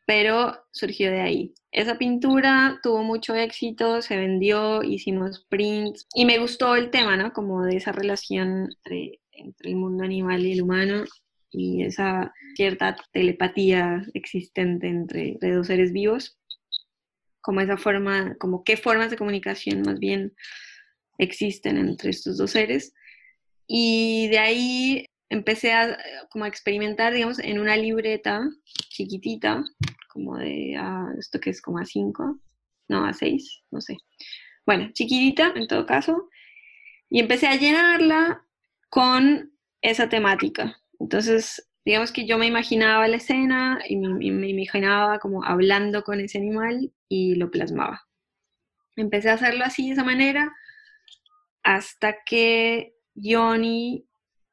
[0.06, 1.54] pero surgió de ahí.
[1.72, 7.32] Esa pintura tuvo mucho éxito, se vendió, hicimos prints y me gustó el tema, ¿no?
[7.32, 9.20] Como de esa relación entre
[9.62, 11.04] el mundo animal y el humano
[11.54, 16.36] y esa cierta telepatía existente entre, entre dos seres vivos,
[17.40, 20.34] como esa forma, como qué formas de comunicación más bien
[21.18, 22.92] existen entre estos dos seres.
[23.68, 25.96] Y de ahí empecé a,
[26.30, 29.62] como a experimentar, digamos, en una libreta chiquitita,
[30.08, 32.40] como de, a, esto que es como a 5,
[32.88, 33.96] no, a 6, no sé.
[34.66, 36.30] Bueno, chiquitita en todo caso.
[37.08, 38.44] Y empecé a llenarla
[38.88, 39.52] con
[39.82, 40.80] esa temática.
[41.04, 46.38] Entonces, digamos que yo me imaginaba la escena y me, imaginaba como hablando con ese
[46.38, 48.08] animal y lo plasmaba.
[48.96, 50.50] Empecé a hacerlo así, de esa manera,
[51.62, 54.06] hasta que Johnny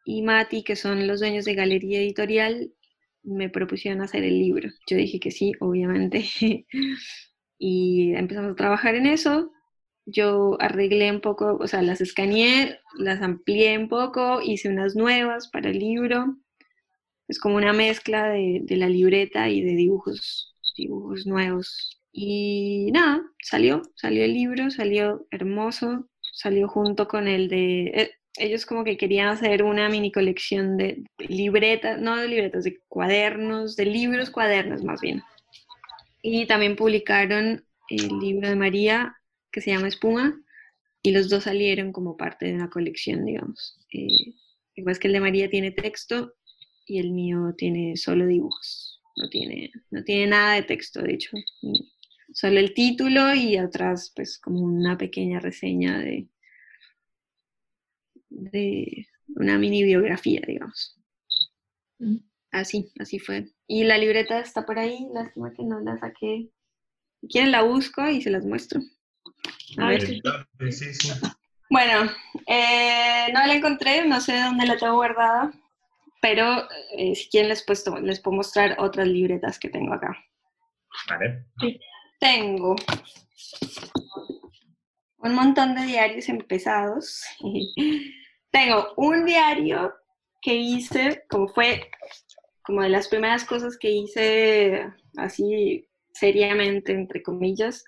[0.03, 2.73] y Mati, que son los dueños de Galería Editorial,
[3.23, 4.69] me propusieron hacer el libro.
[4.87, 6.25] Yo dije que sí, obviamente.
[7.57, 9.53] y empezamos a trabajar en eso.
[10.05, 15.49] Yo arreglé un poco, o sea, las escaneé, las amplié un poco, hice unas nuevas
[15.49, 16.37] para el libro.
[17.27, 22.01] Es como una mezcla de, la libreta y de dibujos, dibujos nuevos.
[22.11, 27.83] Y nada, salió, salió el libro, salió hermoso, salió junto con el de...
[27.93, 32.79] Eh, ellos como que querían hacer una mini colección de libretas, no de libretas, de
[32.87, 35.21] cuadernos, de libros cuadernos más bien.
[36.21, 39.20] Y también publicaron el libro de María
[39.51, 40.41] que se llama Espuma
[41.03, 43.79] y los dos salieron como parte de una colección, digamos.
[43.91, 44.35] Eh,
[44.75, 46.35] es que el de María tiene texto
[46.85, 49.01] y el mío tiene solo dibujos.
[49.15, 51.31] No tiene, no tiene nada de texto, de hecho.
[52.33, 56.29] Solo el título y atrás pues como una pequeña reseña de,
[58.29, 60.97] de una mini biografía, digamos.
[61.99, 62.17] Mm.
[62.51, 63.51] Así, así fue.
[63.67, 66.49] Y la libreta está por ahí, lástima que no la saqué.
[67.21, 68.81] Si quieren la busco y se las muestro.
[69.77, 70.21] A ver.
[71.69, 72.11] Bueno,
[72.47, 75.51] eh, no la encontré, no sé dónde la tengo guardada,
[76.21, 76.67] pero
[76.97, 80.17] eh, si quieren les, puedo, les puedo mostrar otras libretas que tengo acá.
[81.09, 81.45] Vale.
[82.19, 82.75] Tengo
[85.17, 87.23] un montón de diarios empezados.
[88.51, 89.93] tengo un diario
[90.41, 91.89] que hice, como fue
[92.63, 97.83] como de las primeras cosas que hice así seriamente, entre comillas,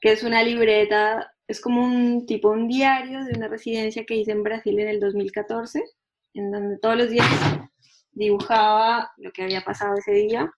[0.00, 4.32] que es una libreta, es como un tipo un diario de una residencia que hice
[4.32, 5.82] en Brasil en el 2014,
[6.34, 7.26] en donde todos los días
[8.12, 10.50] dibujaba lo que había pasado ese día.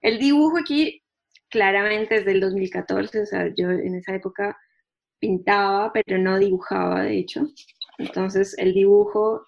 [0.00, 1.02] El dibujo aquí
[1.48, 4.56] claramente es del 2014, o sea, yo en esa época
[5.18, 7.48] pintaba, pero no dibujaba, de hecho.
[7.98, 9.44] Entonces, el dibujo,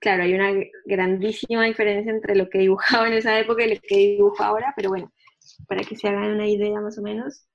[0.00, 0.52] claro, hay una
[0.86, 4.90] grandísima diferencia entre lo que dibujaba en esa época y lo que dibujo ahora, pero
[4.90, 5.12] bueno,
[5.68, 7.46] para que se hagan una idea más o menos,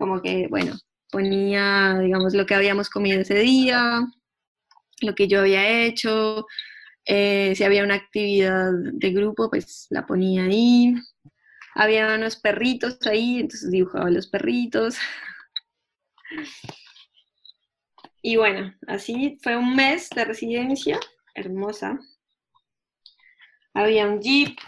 [0.00, 0.76] como que, bueno,
[1.12, 4.00] ponía, digamos, lo que habíamos comido ese día,
[5.02, 6.46] lo que yo había hecho,
[7.04, 10.94] eh, si había una actividad de grupo, pues la ponía ahí.
[11.74, 14.96] Había unos perritos ahí, entonces dibujaba los perritos.
[18.22, 21.00] Y bueno, así fue un mes de residencia,
[21.34, 21.98] hermosa.
[23.72, 24.58] Había un jeep,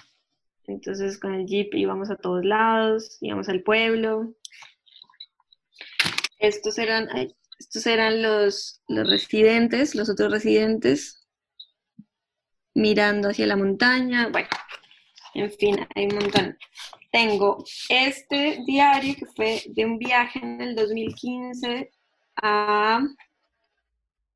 [0.67, 4.35] entonces con el jeep íbamos a todos lados, íbamos al pueblo.
[6.43, 7.09] Estos eran,
[7.57, 11.25] estos eran los, los residentes, los otros residentes,
[12.75, 14.29] mirando hacia la montaña.
[14.29, 14.49] Bueno,
[15.35, 16.59] en fin, hay un montón.
[17.13, 21.93] Tengo este diario que fue de un viaje en el 2015
[22.43, 23.01] a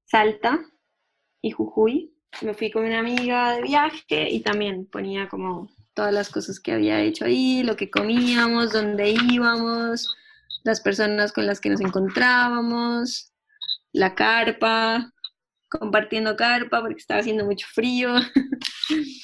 [0.05, 0.61] Salta
[1.43, 2.15] y Jujuy.
[2.43, 6.71] Me fui con una amiga de viaje y también ponía como todas las cosas que
[6.71, 10.17] había hecho ahí, lo que comíamos, dónde íbamos,
[10.67, 13.33] las personas con las que nos encontrábamos,
[13.93, 15.12] la carpa,
[15.69, 18.14] compartiendo carpa porque estaba haciendo mucho frío.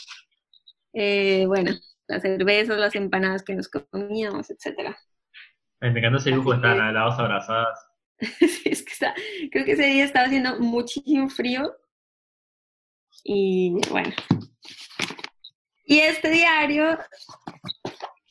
[0.95, 1.73] Eh, bueno,
[2.07, 4.95] las cervezas, las empanadas que nos comíamos, etc.
[5.81, 7.87] Me encanta ese dibujo, están las dos abrazadas.
[8.19, 9.15] sí, es que está,
[9.51, 11.75] creo que ese día estaba haciendo muchísimo frío.
[13.25, 14.13] Y bueno.
[15.87, 16.99] Y este diario,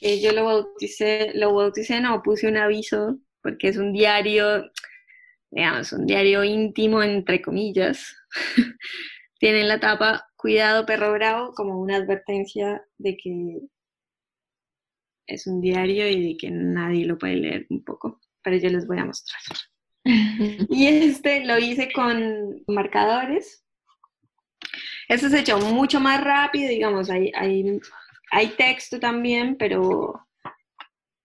[0.01, 4.71] yo lo bauticé, lo bauticé, no, puse un aviso, porque es un diario,
[5.51, 8.15] digamos, un diario íntimo, entre comillas.
[9.39, 13.59] Tiene en la tapa, cuidado perro bravo, como una advertencia de que
[15.27, 18.87] es un diario y de que nadie lo puede leer un poco, pero yo les
[18.87, 19.41] voy a mostrar.
[20.05, 23.63] y este lo hice con marcadores.
[25.07, 27.79] Este se echó mucho más rápido, digamos, hay, hay,
[28.31, 30.25] hay texto también, pero,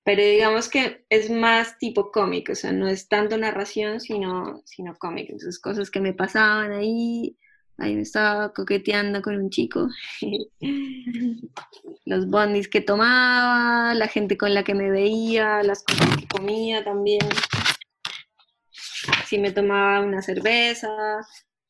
[0.05, 4.97] pero digamos que es más tipo cómic, o sea, no es tanto narración, sino, sino
[4.97, 5.31] cómic.
[5.31, 7.39] Entonces, cosas que me pasaban ahí,
[7.79, 9.89] ahí me estaba coqueteando con un chico.
[12.05, 16.85] Los bondis que tomaba, la gente con la que me veía, las cosas que comía
[16.85, 17.21] también.
[19.27, 20.89] si me tomaba una cerveza,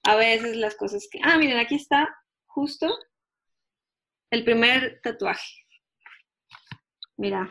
[0.02, 1.20] a veces las cosas que...
[1.22, 2.08] Ah, miren, aquí está
[2.46, 2.96] justo
[4.36, 5.66] el primer tatuaje.
[7.16, 7.50] Mira,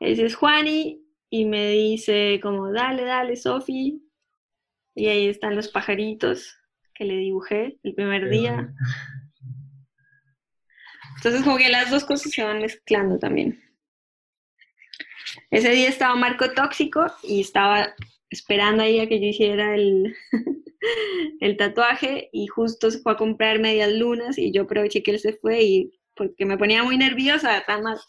[0.00, 4.02] ese es Juani y me dice como, dale, dale, Sofi.
[4.94, 6.56] Y ahí están los pajaritos
[6.94, 8.72] que le dibujé el primer día.
[11.16, 13.62] Entonces como que las dos cosas se van mezclando también.
[15.50, 17.94] Ese día estaba Marco Tóxico y estaba
[18.30, 20.14] esperando ahí a que yo hiciera el,
[21.40, 25.18] el tatuaje y justo se fue a comprar medias lunas y yo aproveché que él
[25.18, 28.06] se fue y porque me ponía muy nerviosa, más,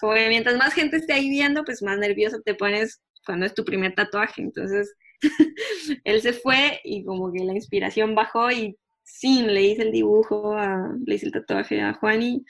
[0.00, 3.54] como que mientras más gente esté ahí viendo, pues más nerviosa te pones cuando es
[3.54, 4.42] tu primer tatuaje.
[4.42, 4.94] Entonces,
[6.04, 10.56] él se fue y como que la inspiración bajó y sí, le hice el dibujo,
[11.04, 12.44] le hice el tatuaje a Juani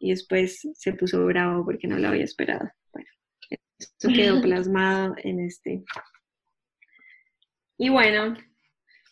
[0.00, 2.70] y después se puso bravo porque no lo había esperado.
[2.92, 3.08] Bueno,
[3.50, 5.82] eso quedó plasmado en este.
[7.78, 8.36] Y bueno,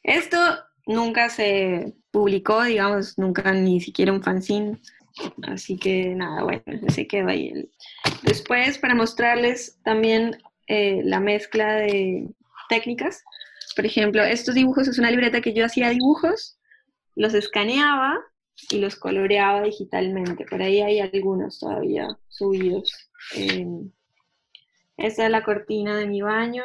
[0.03, 0.39] esto
[0.87, 4.79] nunca se publicó, digamos, nunca ni siquiera un fanzine.
[5.43, 7.69] Así que nada, bueno, se quedó ahí.
[8.23, 10.39] Después, para mostrarles también
[10.69, 12.29] eh, la mezcla de
[12.69, 13.23] técnicas,
[13.75, 16.59] por ejemplo, estos dibujos es una libreta que yo hacía dibujos,
[17.15, 18.19] los escaneaba
[18.71, 20.45] y los coloreaba digitalmente.
[20.45, 23.11] Por ahí hay algunos todavía subidos.
[24.97, 26.65] esta es la cortina de mi baño,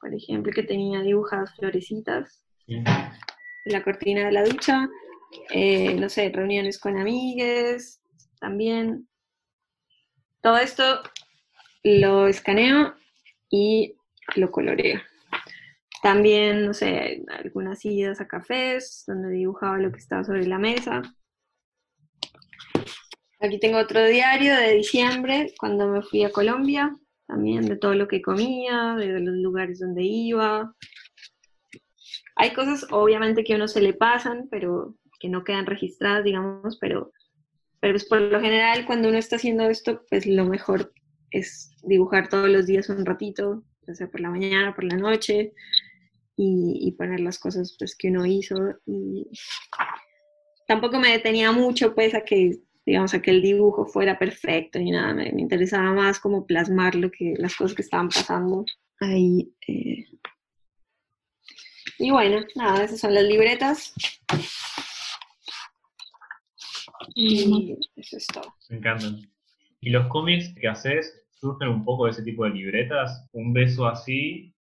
[0.00, 2.44] por ejemplo, que tenía dibujadas florecitas.
[3.64, 4.88] La cortina de la ducha,
[5.50, 8.00] eh, no sé, reuniones con amigues,
[8.40, 9.08] también.
[10.40, 11.02] Todo esto
[11.82, 12.94] lo escaneo
[13.50, 13.94] y
[14.36, 15.00] lo coloreo.
[16.02, 21.02] También, no sé, algunas idas a cafés donde dibujaba lo que estaba sobre la mesa.
[23.40, 26.96] Aquí tengo otro diario de diciembre, cuando me fui a Colombia,
[27.28, 30.74] también de todo lo que comía, de los lugares donde iba.
[32.34, 36.78] Hay cosas, obviamente, que a uno se le pasan, pero que no quedan registradas, digamos,
[36.80, 37.12] pero,
[37.80, 40.92] pero pues por lo general, cuando uno está haciendo esto, pues lo mejor
[41.30, 45.52] es dibujar todos los días un ratito, ya sea por la mañana, por la noche,
[46.34, 48.56] y, poner las cosas pues, que uno hizo.
[48.86, 49.26] Y
[50.66, 55.12] tampoco me detenía mucho pues a que, digamos, que el dibujo fuera perfecto ni nada,
[55.12, 58.64] me, interesaba más como plasmar lo que, las cosas que estaban pasando
[58.98, 59.52] ahí.
[59.66, 60.06] Eh.
[61.98, 63.92] Y bueno, nada, esas son las libretas.
[67.14, 68.54] Y eso es todo.
[68.70, 69.20] Me encantan.
[69.80, 73.28] ¿Y los cómics que haces surgen un poco de ese tipo de libretas?
[73.32, 74.54] Un beso así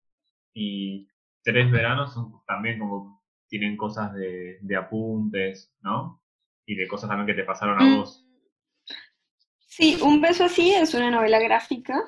[0.53, 1.07] y
[1.45, 6.20] tres veranos son también como tienen cosas de, apuntes, ¿no?
[6.66, 7.96] Y de cosas también que te pasaron a mm.
[7.96, 8.26] vos.
[9.68, 12.02] Sí, Un beso así es una novela gráfica,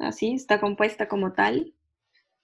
[0.00, 1.72] así, está compuesta como tal.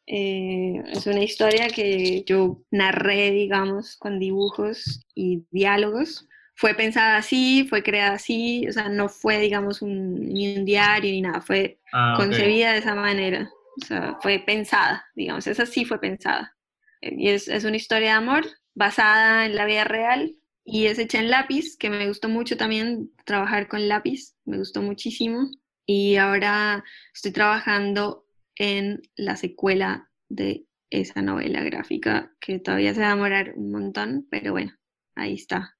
[0.06, 6.28] Eh, es una historia que yo narré, digamos, con dibujos y diálogos.
[6.54, 11.10] Fue pensada así, fue creada así, o sea, no fue, digamos, un, ni un diario
[11.10, 13.50] ni nada, fue ah, concebida de esa manera.
[13.82, 16.56] O sea, fue pensada, digamos, esa sí fue pensada.
[17.00, 20.34] Y es, una historia de amor basada en la vida real
[20.70, 24.82] y es hecha en lápiz, que me gustó mucho también trabajar con lápiz, me gustó
[24.82, 25.48] muchísimo.
[25.86, 33.06] Y ahora estoy trabajando en la secuela de esa novela gráfica, que todavía se va
[33.06, 34.72] a demorar un montón, pero bueno,
[35.14, 35.74] ahí está.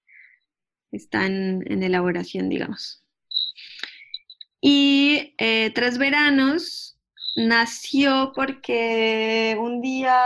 [0.91, 3.05] Está en, elaboración, digamos.
[4.63, 6.99] Y eh, Tres Veranos
[7.37, 10.19] nació porque un día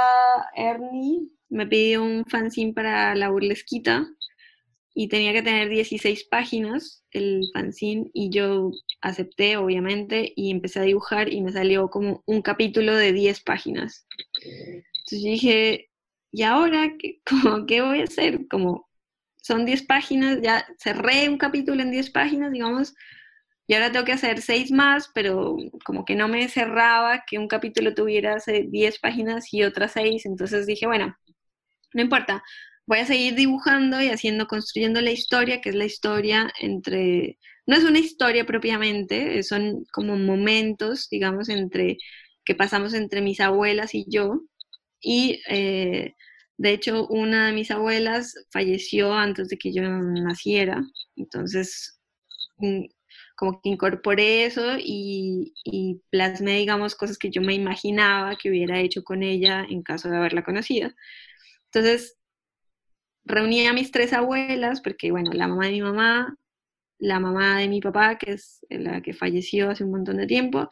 [0.55, 4.07] Ernie me pidió un fanzine para la burlesquita
[4.95, 8.71] y tenía que tener 16 páginas el fanzine y yo
[9.01, 14.07] acepté obviamente y empecé a dibujar y me salió como un capítulo de 10 páginas.
[14.43, 15.91] Entonces dije,
[16.31, 17.21] ¿y ahora qué,
[17.67, 18.47] qué voy a hacer?
[18.49, 18.89] Como
[19.37, 22.95] son 10 páginas, ya cerré un capítulo en 10 páginas, digamos,
[23.67, 27.49] y ahora tengo que hacer seis más, pero como que no me cerraba que un
[27.49, 31.17] capítulo tuviera 10 páginas y otras seis, entonces dije, bueno,
[31.95, 32.43] no importa,
[32.93, 37.75] voy a seguir dibujando y haciendo, construyendo la historia, que es la historia entre, no
[37.75, 41.97] es una historia propiamente, son como momentos, digamos, entre
[42.45, 44.43] que pasamos entre mis abuelas y yo.
[45.01, 46.15] Y eh,
[46.59, 50.83] de hecho, una de mis abuelas falleció antes de que yo naciera,
[51.17, 51.99] entonces
[52.59, 52.85] mm,
[53.37, 55.55] como que incorporé eso y,
[56.11, 60.19] plasmé, digamos, cosas que yo me imaginaba que hubiera hecho con ella en caso de
[60.19, 60.91] haberla conocido.
[61.73, 62.19] Entonces,
[63.25, 66.37] reuní a mis tres abuelas, porque, bueno, la mamá de mi mamá,
[66.99, 70.71] la mamá de mi papá, que es la que falleció hace un montón de tiempo,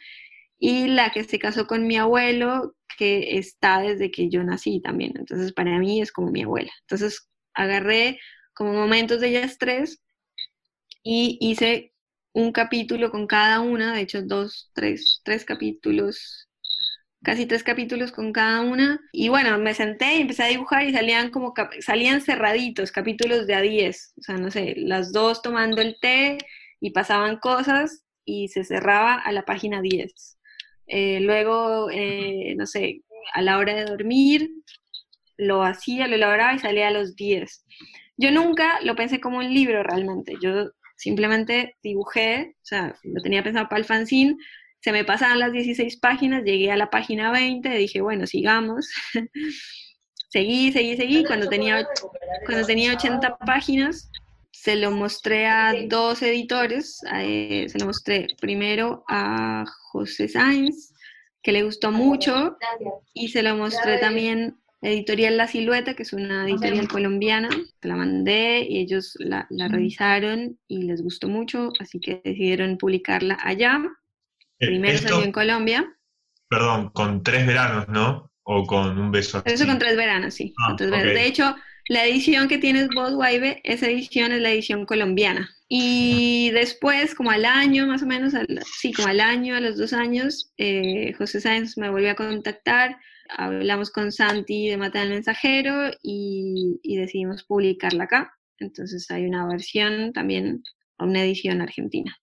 [0.59, 5.15] y la que se casó con mi abuelo, que está desde que yo nací también.
[5.19, 6.71] Entonces, para mí es como mi abuela.
[6.83, 8.21] Entonces, agarré
[8.55, 10.03] como momentos de ellas tres
[11.03, 11.93] y hice
[12.33, 16.50] un capítulo con cada una, de hecho, dos, tres, tres capítulos
[17.23, 19.01] casi tres capítulos con cada una.
[19.12, 23.55] Y bueno, me senté y empecé a dibujar y salían como, salían cerraditos, capítulos de
[23.55, 24.14] a 10.
[24.18, 26.39] O sea, no sé, las dos tomando el té
[26.81, 30.39] y pasaban cosas y se cerraba a la página 10.
[30.87, 33.03] Eh, luego, eh, no sé,
[33.35, 34.51] a la hora de dormir,
[35.37, 37.64] lo hacía, lo elaboraba y salía a los 10.
[38.16, 40.35] Yo nunca lo pensé como un libro realmente.
[40.43, 44.37] Yo simplemente dibujé, o sea, lo tenía pensado para el fanzine,
[44.81, 48.89] se me pasaban las 16 páginas, llegué a la página 20, dije, bueno, sigamos.
[50.31, 51.24] seguí, seguí, seguí.
[51.24, 51.87] Cuando tenía,
[52.47, 54.11] cuando tenía 80 páginas,
[54.51, 57.01] se lo mostré a dos editores.
[57.14, 60.95] Eh, se lo mostré primero a José Sáenz,
[61.43, 62.57] que le gustó mucho,
[63.12, 67.51] y se lo mostré también a Editorial La Silueta, que es una editorial colombiana.
[67.83, 73.39] La mandé y ellos la, la revisaron y les gustó mucho, así que decidieron publicarla
[73.43, 73.83] allá.
[74.61, 75.97] Eh, Primero esto- salió en Colombia.
[76.49, 78.31] Perdón, con tres veranos, ¿no?
[78.43, 79.43] O con un beso.
[79.45, 80.53] Eso con tres veranos, sí.
[80.59, 81.15] Ah, veranos.
[81.15, 81.55] De hecho,
[81.89, 85.51] la edición que tienes vos, Waive, esa edición es la edición colombiana.
[85.69, 89.77] Y después, como al año más o menos, al- sí, como al año, a los
[89.79, 92.97] dos años, eh, José Sáenz me volvió a contactar,
[93.29, 98.35] hablamos con Santi de Mata del Mensajero y, y decidimos publicarla acá.
[98.59, 100.65] Entonces hay una versión también,
[100.99, 102.17] una edición argentina.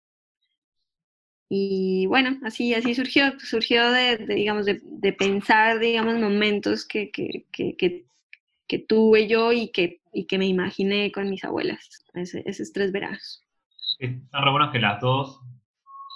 [1.56, 7.12] Y bueno, así, así surgió, surgió de, de, digamos, de, de pensar, digamos, momentos que,
[7.12, 8.04] que, que,
[8.66, 12.90] que, tuve yo y que, y que me imaginé con mis abuelas, ese, esos tres
[12.90, 13.40] veranos.
[14.00, 15.40] Están re buenas que las dos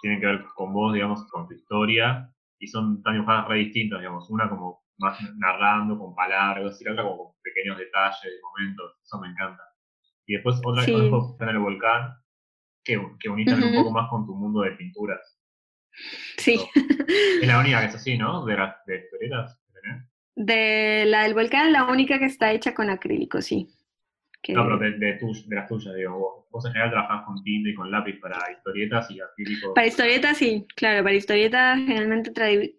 [0.02, 2.28] tienen que ver con vos, digamos, con tu historia,
[2.58, 6.94] y son tan dibujadas re distintas, digamos, una como más narrando con palabras, y la
[6.94, 9.62] otra como con pequeños detalles, momentos, eso me encanta.
[10.26, 10.90] Y después otra Sí.
[10.90, 12.14] que en el volcán,
[12.88, 13.78] que, que unís también Ujú.
[13.78, 15.20] un poco más con tu mundo de pinturas.
[16.38, 16.58] Sí,
[17.40, 18.44] Es la única que es así, ¿no?
[18.46, 19.58] De las de historietas
[20.36, 23.68] de la del volcán, la única que está hecha con acrílico, sí.
[24.40, 27.26] Que- No, pero de, de, tu- de las tuyas, digo, vos, vos en general trabajás
[27.26, 29.72] con tinta y con lápiz para historietas y acrílicos.
[29.74, 32.30] Para historieta, sí, claro, para historieta generalmente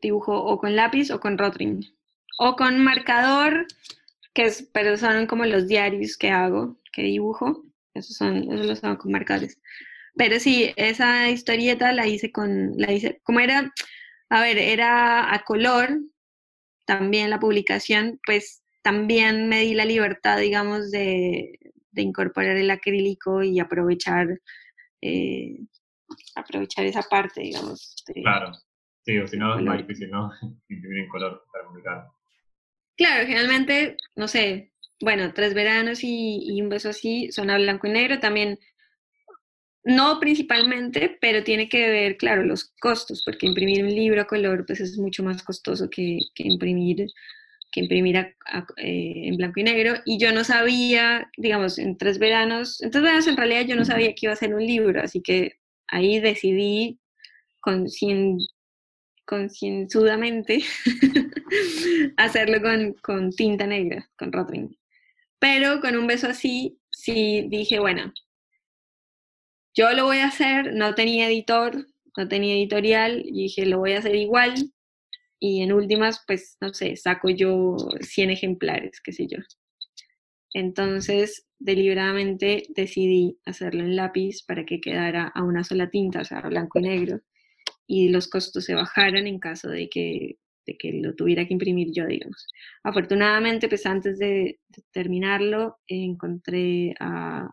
[0.01, 1.83] dibujo o con lápiz o con Rotring.
[2.39, 3.67] O con marcador,
[4.33, 7.65] que es, pero son como los diarios que hago, que dibujo.
[7.93, 9.59] Esos son, esos los hago con marcadores.
[10.19, 13.73] Pero sí, esa historieta la hice con, la hice, como era,
[14.29, 15.97] a ver, era a color,
[16.85, 21.57] también la publicación, pues también me di la libertad, digamos, de,
[21.91, 24.27] de incorporar el acrílico y aprovechar
[25.01, 25.59] eh,
[26.35, 28.03] aprovechar esa parte, digamos.
[28.13, 28.51] de- Claro.
[29.05, 30.31] Sí, o si no es más difícil, ¿no?
[30.67, 32.07] Imprimir en color para publicar.
[32.97, 37.87] Claro, generalmente, no sé, bueno, Tres Veranos y, y Un Beso Así son a blanco
[37.87, 38.59] y negro, también,
[39.83, 44.65] no principalmente, pero tiene que ver, claro, los costos, porque imprimir un libro a color
[44.65, 47.07] pues es mucho más costoso que, que imprimir
[47.71, 51.97] que imprimir a- a- eh, en blanco y negro, y yo no sabía, digamos, en
[51.97, 54.65] Tres Veranos, en Tres Veranos en realidad yo no sabía que iba a ser un
[54.65, 55.53] libro, así que
[55.87, 56.99] ahí decidí
[57.61, 58.39] concien-
[59.25, 60.59] concienzudamente
[62.17, 64.75] hacerlo con, con tinta negra, con Rotring.
[65.39, 68.13] Pero con un beso así, sí dije, bueno,
[69.75, 73.93] yo lo voy a hacer, no tenía editor, no tenía editorial, y dije, lo voy
[73.93, 74.71] a hacer igual,
[75.39, 79.37] y en últimas, pues, no sé, saco yo 100 ejemplares, qué sé yo.
[80.53, 86.41] Entonces, deliberadamente decidí hacerlo en lápiz para que quedara a una sola tinta, o sea,
[86.41, 87.21] blanco y negro,
[87.87, 91.89] y los costos se bajaran en caso de que, de que lo tuviera que imprimir
[91.93, 92.47] yo, digamos.
[92.83, 94.59] Afortunadamente, pues antes de,
[94.91, 97.49] terminarlo, encontré a,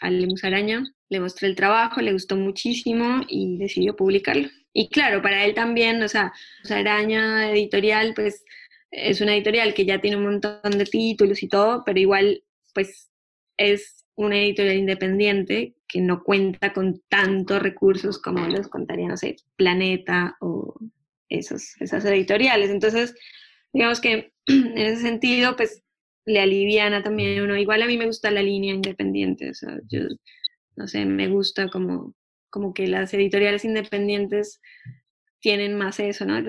[0.00, 4.48] a Lemus Araña, le mostré el trabajo, le gustó muchísimo y decidió publicarlo.
[4.72, 6.32] Y claro, para él también, o sea,
[6.68, 8.44] Araña Editorial, pues
[8.90, 12.42] es una editorial que ya tiene un montón de títulos y todo, pero igual,
[12.74, 13.10] pues
[13.56, 19.36] es una editorial independiente que no cuenta con tantos recursos como los contaría, no sé,
[19.56, 20.74] Planeta o
[21.28, 22.70] esos, esas editoriales.
[22.70, 23.14] Entonces,
[23.72, 25.82] digamos que en ese sentido, pues
[26.26, 27.56] le aliviana también uno.
[27.56, 30.00] Igual a mí me gusta la línea independiente, o sea, yo,
[30.76, 32.14] no sé, me gusta como,
[32.50, 34.60] como que las editoriales independientes
[35.40, 36.40] tienen más eso, ¿no?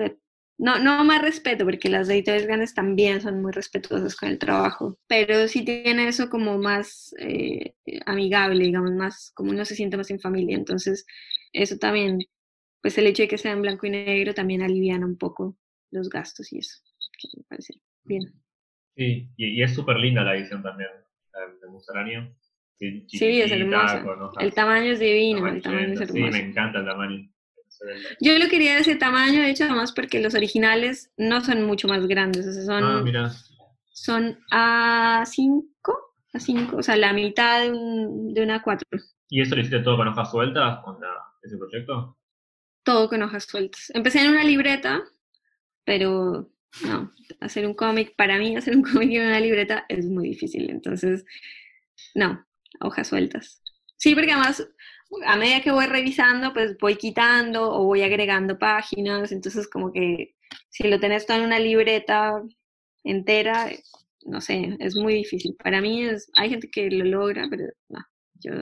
[0.58, 4.98] No, no más respeto, porque las editoriales grandes también son muy respetuosas con el trabajo,
[5.06, 7.74] pero sí tiene eso como más eh,
[8.06, 10.56] amigable, digamos, más, como uno se siente más en familia.
[10.56, 11.06] Entonces,
[11.52, 12.18] eso también
[12.80, 15.56] pues el hecho de que sea en blanco y negro también aliviana un poco
[15.90, 16.76] los gastos y eso,
[17.18, 17.74] que me parece
[18.04, 18.32] bien.
[18.98, 20.88] Sí, y, y es súper linda la edición también
[21.62, 22.34] de Mussolani.
[22.80, 24.04] Sí, Sí, es hermosa.
[24.40, 26.10] El tamaño es divino, el tamaño es amarillentas.
[26.10, 26.32] Sí, hermoso.
[26.42, 27.30] me encanta el tamaño.
[28.20, 31.86] Yo lo quería de ese tamaño, de hecho, además porque los originales no son mucho
[31.86, 33.30] más grandes, o sea, son, Ah, mira.
[33.92, 35.96] son a 5,
[36.34, 38.86] a 5, o sea, la mitad de, un, de una 4,
[39.30, 42.16] ¿Y eso lo hiciste todo con hojas sueltas, con la- ese proyecto?
[42.82, 43.92] todo con hojas sueltas.
[43.94, 45.02] Empecé en una libreta,
[45.84, 46.50] pero
[46.84, 50.70] no, hacer un cómic, para mí hacer un cómic en una libreta es muy difícil,
[50.70, 51.24] entonces,
[52.14, 52.46] no,
[52.80, 53.62] hojas sueltas.
[53.96, 54.66] Sí, porque además,
[55.26, 60.36] a medida que voy revisando, pues voy quitando o voy agregando páginas, entonces como que
[60.68, 62.42] si lo tenés todo en una libreta
[63.04, 63.70] entera,
[64.26, 65.56] no sé, es muy difícil.
[65.62, 68.00] Para mí es, hay gente que lo logra, pero no,
[68.34, 68.52] yo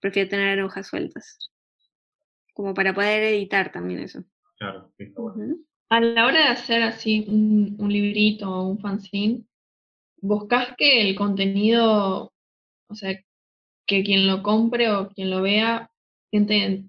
[0.00, 1.50] prefiero tener hojas sueltas,
[2.54, 4.24] como para poder editar también eso.
[4.58, 5.56] Claro, está bueno.
[5.88, 9.44] A la hora de hacer así un, un librito o un fanzine,
[10.20, 12.32] ¿buscas que el contenido,
[12.88, 13.16] o sea,
[13.86, 15.90] que quien lo compre o quien lo vea
[16.30, 16.84] siente,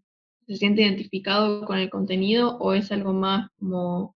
[0.48, 4.16] se siente identificado con el contenido o es algo más como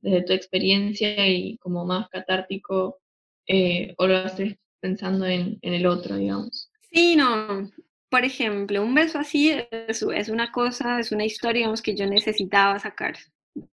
[0.00, 2.98] desde tu experiencia y como más catártico
[3.46, 6.70] eh, o lo haces pensando en, el otro, digamos?
[6.92, 7.70] Sí, no.
[8.10, 12.06] Por ejemplo, un beso así es, es una cosa, es una historia, digamos, que yo
[12.06, 13.16] necesitaba sacar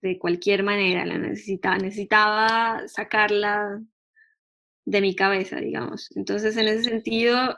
[0.03, 3.81] de cualquier manera, la necesitaba, sacarla
[4.85, 6.09] de mi cabeza, digamos.
[6.17, 7.57] Entonces, en ese sentido,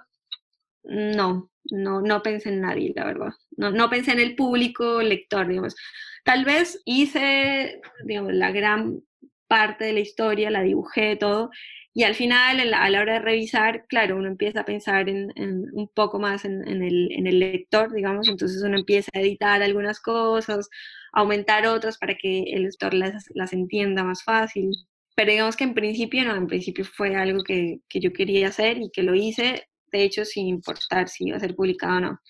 [0.85, 3.33] no, no, no pensé en nadie, la verdad.
[3.57, 5.77] No, no pensé en el público lector, digamos.
[6.25, 9.03] Tal vez hice, digamos, la gran
[9.47, 11.51] parte de la historia, la dibujé todo,
[11.95, 15.33] y al final, a la hora de revisar, claro, uno empieza a pensar en,
[15.73, 19.99] un poco más en el, en el lector, digamos, entonces uno empieza a editar algunas
[19.99, 20.69] cosas,
[21.13, 24.71] aumentar otras para que el lector las, las entienda más fácil.
[25.17, 28.79] Pero digamos que en principio no, en principio fue algo que, que yo quería hacer
[28.79, 32.21] y que lo hice, de hecho, sin importar si iba a ser publicado o no.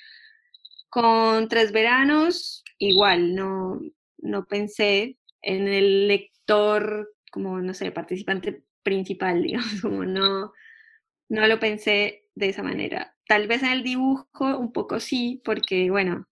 [0.88, 3.80] Con Tres Veranos, igual, no,
[4.18, 10.52] no pensé en el lector como, no sé, participante principal, digamos, como no,
[11.28, 13.14] no lo pensé de esa manera.
[13.26, 16.27] Tal vez en el dibujo un poco sí, porque, bueno,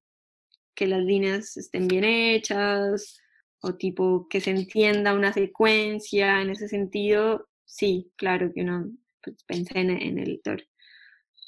[0.77, 3.21] que las líneas estén bien hechas
[3.61, 8.91] o tipo que se entienda una secuencia, en ese sentido, sí, claro que uno
[9.23, 10.63] pues, pensé en, en el lector.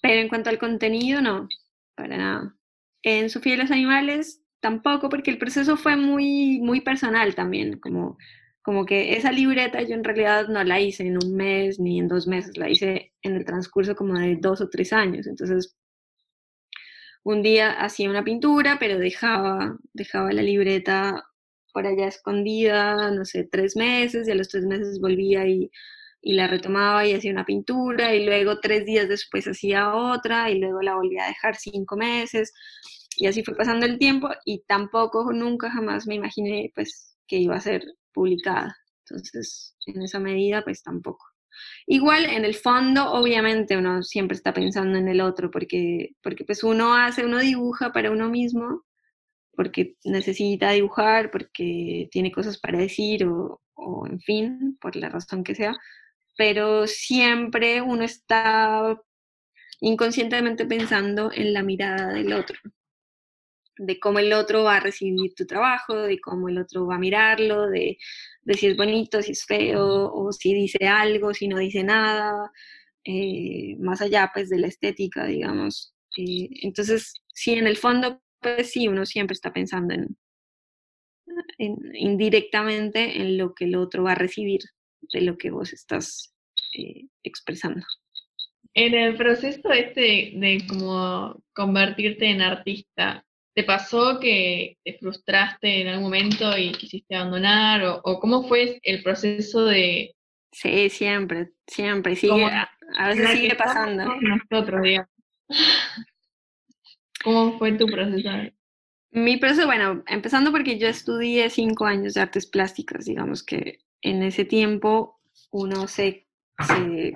[0.03, 1.49] Pero en cuanto al contenido, no,
[1.95, 2.57] para nada.
[3.03, 8.16] En Sofía y los animales, tampoco, porque el proceso fue muy, muy personal también, como,
[8.62, 12.09] como que esa libreta yo en realidad no la hice en un mes ni en
[12.09, 15.26] dos meses, la hice en el transcurso como de dos o tres años.
[15.26, 15.76] Entonces,
[17.33, 21.24] un día hacía una pintura, pero dejaba, dejaba la libreta
[21.74, 25.70] por allá escondida, no sé, tres meses, y a los tres meses volvía y,
[26.22, 30.59] y la retomaba y hacía una pintura, y luego tres días después hacía otra, y
[30.59, 32.53] luego la volvía a dejar cinco meses,
[33.16, 37.57] y así fue pasando el tiempo, y tampoco, nunca jamás me imaginé, pues, que iba
[37.57, 38.74] a ser publicada.
[39.09, 41.24] Entonces, en esa medida, pues tampoco.
[41.87, 46.63] Igual en el fondo, obviamente uno siempre está pensando en el otro, porque, porque pues
[46.65, 48.85] uno hace, uno dibuja para uno mismo,
[49.55, 55.45] porque necesita dibujar, porque tiene cosas para decir o, o en fin, por la razón
[55.45, 55.77] que sea,
[56.37, 58.97] pero siempre uno está
[59.81, 62.59] inconscientemente pensando en la mirada del otro,
[63.79, 66.99] de cómo el otro va a recibir tu trabajo, de cómo el otro va a
[66.99, 67.97] mirarlo, de,
[68.43, 72.51] de si es bonito, si es feo, o si dice algo, si no dice nada,
[73.05, 75.95] eh, más allá pues de la estética, digamos.
[76.16, 80.16] Eh, entonces, sí, en el fondo, pues sí, uno siempre está pensando en,
[81.59, 84.61] en, indirectamente en lo que el otro va a recibir
[85.12, 86.35] de lo que vos estás
[86.76, 87.87] eh, expresando.
[88.74, 93.24] En el proceso este de, de como convertirte en artista,
[93.59, 97.83] ¿te pasó que te frustraste en algún momento y quisiste abandonar?
[97.83, 100.15] ¿O, o cómo fue el proceso de...
[100.53, 104.15] Sí, siempre, siempre, sigue, a, veces sigue pasando.
[104.21, 105.11] Nosotros, digamos.
[107.25, 108.29] ¿Cómo fue tu proceso?
[109.11, 114.23] Mi proceso, bueno, empezando porque yo estudié cinco años de artes plásticas, digamos que en
[114.23, 115.19] ese tiempo
[115.51, 116.28] uno se,
[116.67, 117.15] se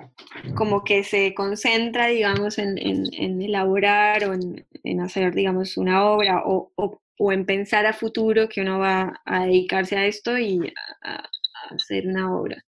[0.55, 6.05] como que se concentra, digamos, en, en, en elaborar o en, en, hacer, digamos, una
[6.05, 10.37] obra o, o, o, en pensar a futuro que uno va a dedicarse a esto
[10.37, 10.73] y
[11.03, 11.29] a, a
[11.75, 12.63] hacer una obra.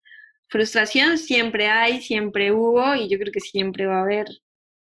[0.48, 4.26] Frustración siempre hay, siempre hubo y yo creo que siempre va a haber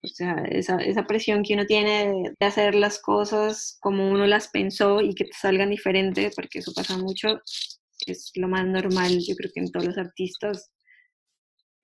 [0.03, 4.27] O sea, esa, esa presión que uno tiene de, de hacer las cosas como uno
[4.27, 7.39] las pensó y que te salgan diferentes, porque eso pasa mucho,
[8.07, 10.71] es lo más normal, yo creo que en todos los artistas,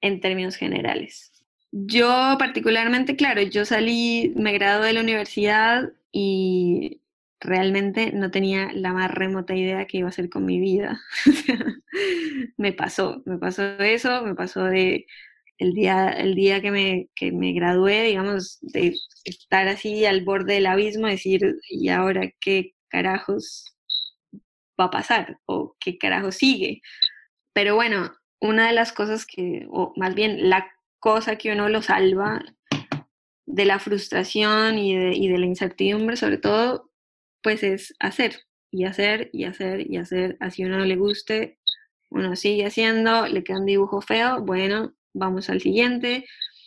[0.01, 1.31] en términos generales.
[1.71, 7.01] Yo particularmente, claro, yo salí, me gradué de la universidad y
[7.39, 10.99] realmente no tenía la más remota idea que iba a hacer con mi vida.
[12.57, 15.05] me pasó, me pasó eso, me pasó de
[15.57, 18.95] el día, el día que, me, que me gradué, digamos, de
[19.25, 23.75] estar así al borde del abismo, decir, ¿y ahora qué carajos
[24.79, 25.39] va a pasar?
[25.45, 26.81] ¿O qué carajos sigue?
[27.53, 30.67] Pero bueno, una de las cosas que, o más bien la
[30.99, 32.43] cosa que uno lo salva
[33.45, 36.91] de la frustración y de, y de la incertidumbre, sobre todo,
[37.41, 40.37] pues es hacer y hacer y hacer y hacer.
[40.39, 41.59] Así uno no le guste,
[42.09, 46.25] uno sigue haciendo, le queda un dibujo feo, bueno, vamos al siguiente.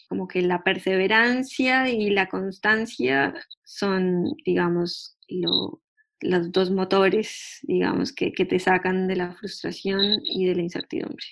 [0.09, 5.81] Como que la perseverancia y la constancia son, digamos, lo,
[6.21, 11.25] los dos motores, digamos, que, que te sacan de la frustración y de la incertidumbre.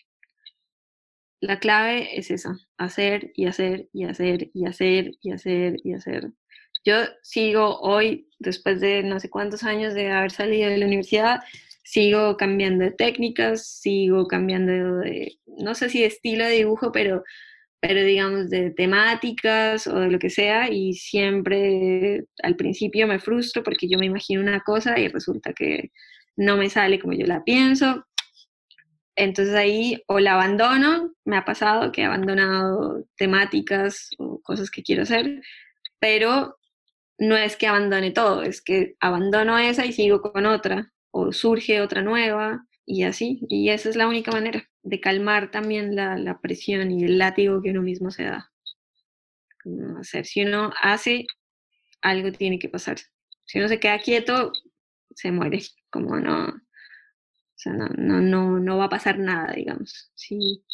[1.41, 6.30] La clave es esa, hacer y hacer y hacer y hacer y hacer y hacer.
[6.84, 11.41] Yo sigo hoy, después de no sé cuántos años de haber salido de la universidad,
[11.82, 17.24] sigo cambiando de técnicas, sigo cambiando de, no sé si de estilo de dibujo, pero,
[17.80, 23.62] pero digamos de temáticas o de lo que sea, y siempre al principio me frustro
[23.62, 25.91] porque yo me imagino una cosa y resulta que
[26.36, 28.07] no me sale como yo la pienso.
[29.21, 34.83] Entonces ahí o la abandono, me ha pasado que he abandonado temáticas o cosas que
[34.83, 35.43] quiero hacer,
[35.99, 36.59] pero
[37.18, 41.83] no es que abandone todo, es que abandono esa y sigo con otra, o surge
[41.83, 43.41] otra nueva, y así.
[43.49, 47.71] Y esa es la única manera de calmar también la, presión y el látigo que
[47.71, 48.51] uno mismo se da.
[50.01, 51.27] hacer, si uno hace,
[52.03, 52.97] algo tiene que pasar.
[53.45, 54.53] Si uno se queda quieto,
[55.14, 55.61] se muere,
[55.91, 56.61] como no,
[57.61, 60.11] sea, no, no, no, no va a pasar nada, digamos.
[60.15, 60.65] Si,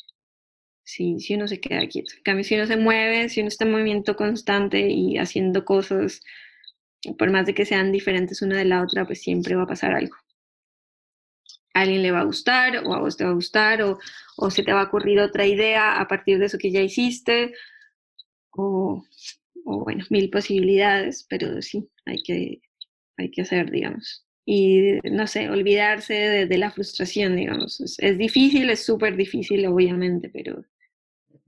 [0.84, 2.14] si, si uno se queda quieto.
[2.16, 6.22] En cambio, si uno se mueve, si uno está en movimiento constante y haciendo cosas,
[7.18, 9.94] por más de que sean diferentes una de la otra, pues siempre va a pasar
[9.94, 10.16] algo.
[11.74, 13.98] A alguien le va a gustar, o a vos te va a gustar, o,
[14.36, 17.52] o se te va a ocurrir otra idea a partir de eso que ya hiciste,
[18.50, 19.04] o,
[19.64, 22.60] o bueno, mil posibilidades, pero sí, hay que,
[23.18, 27.80] hay que hacer, digamos y no sé, olvidarse de, de la frustración, digamos.
[27.80, 30.64] Es, es difícil, es súper difícil, obviamente, pero,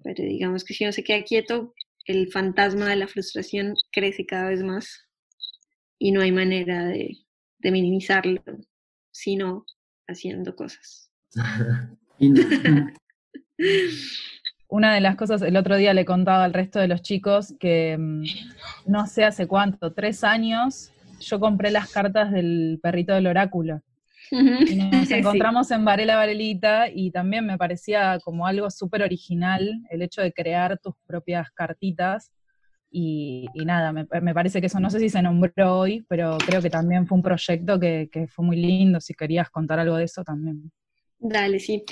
[0.03, 1.75] pero digamos que si uno se queda quieto,
[2.07, 5.07] el fantasma de la frustración crece cada vez más
[5.97, 7.19] y no hay manera de,
[7.59, 8.43] de minimizarlo,
[9.13, 9.65] sino
[10.09, 11.13] haciendo cosas.
[14.71, 17.97] Una de las cosas, el otro día le contaba al resto de los chicos que
[17.97, 18.25] mm,
[18.87, 23.83] no sé hace cuánto, tres años, yo compré las cartas del perrito del oráculo.
[24.31, 25.15] Y nos Sí.
[25.15, 30.33] encontramos en Varela Varelita y también me parecía como algo súper original el hecho de
[30.33, 32.33] crear tus propias cartitas.
[32.91, 36.39] Y, y nada, me, me parece que eso no sé si se nombró hoy, pero
[36.39, 39.01] creo que también fue un proyecto que, que fue muy lindo.
[39.01, 40.71] Si querías contar algo de eso también.
[41.19, 41.85] Dale, sí.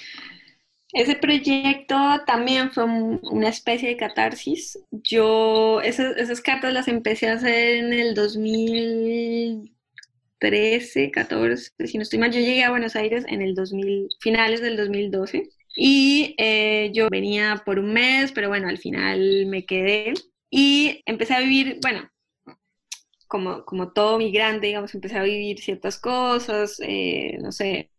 [0.96, 1.94] Ese proyecto
[2.26, 4.78] también fue un- una especie de catarsis.
[4.90, 12.18] Yo esas, esas cartas las empecé a hacer en el 2013, 14, si no estoy
[12.18, 12.32] mal.
[12.32, 15.48] Yo llegué a Buenos Aires en el 2000, finales del 2012.
[15.76, 20.14] Y eh, yo venía por un mes, pero bueno, al final me quedé.
[20.50, 22.08] Y empecé a vivir, bueno,
[23.28, 27.90] como, como todo migrante, digamos, empecé a vivir ciertas cosas, eh, no sé,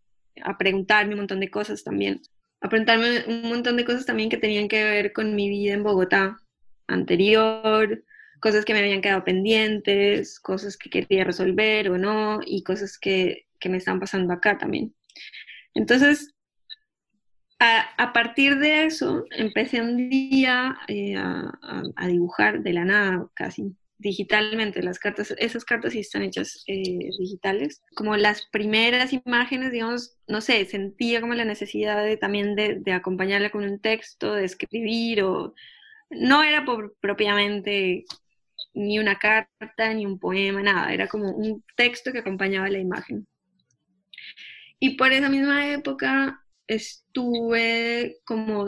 [0.44, 2.22] a preguntarme un montón de cosas también
[2.62, 5.84] a preguntarme un montón de cosas también que tenían que ver con mi vida en
[5.84, 6.38] Bogotá
[6.88, 8.04] anterior,
[8.40, 13.46] cosas que me habían quedado pendientes, cosas que quería resolver o no, y cosas que,
[13.60, 14.96] que me están pasando acá también.
[15.74, 16.34] Entonces,
[17.60, 21.52] a, partir de eso, empecé un día eh, a-
[21.96, 24.82] a dibujar de la nada, casi digitalmente.
[24.84, 27.82] Las cartas, esas cartas sí están hechas eh, digitales.
[27.96, 33.64] Como las primeras imágenes, digamos, no sé, sentía como la necesidad también de, acompañarla con
[33.64, 35.54] un texto, de escribir, o
[36.10, 36.66] no era
[37.02, 38.06] propiamente
[38.74, 43.28] ni una carta, ni un poema, nada, era como un texto que acompañaba la imagen.
[44.80, 48.68] Y por esa misma época estuve como,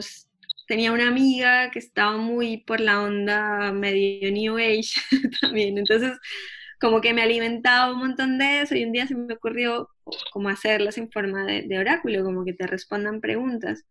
[0.70, 4.94] tenía una amiga que estaba muy por la onda medio New Age
[5.42, 6.18] también, entonces
[6.80, 9.90] como que me alimentaba un montón de eso y un día se me ocurrió
[10.32, 13.84] como hacerlas en forma de, de oráculo, como que te respondan preguntas.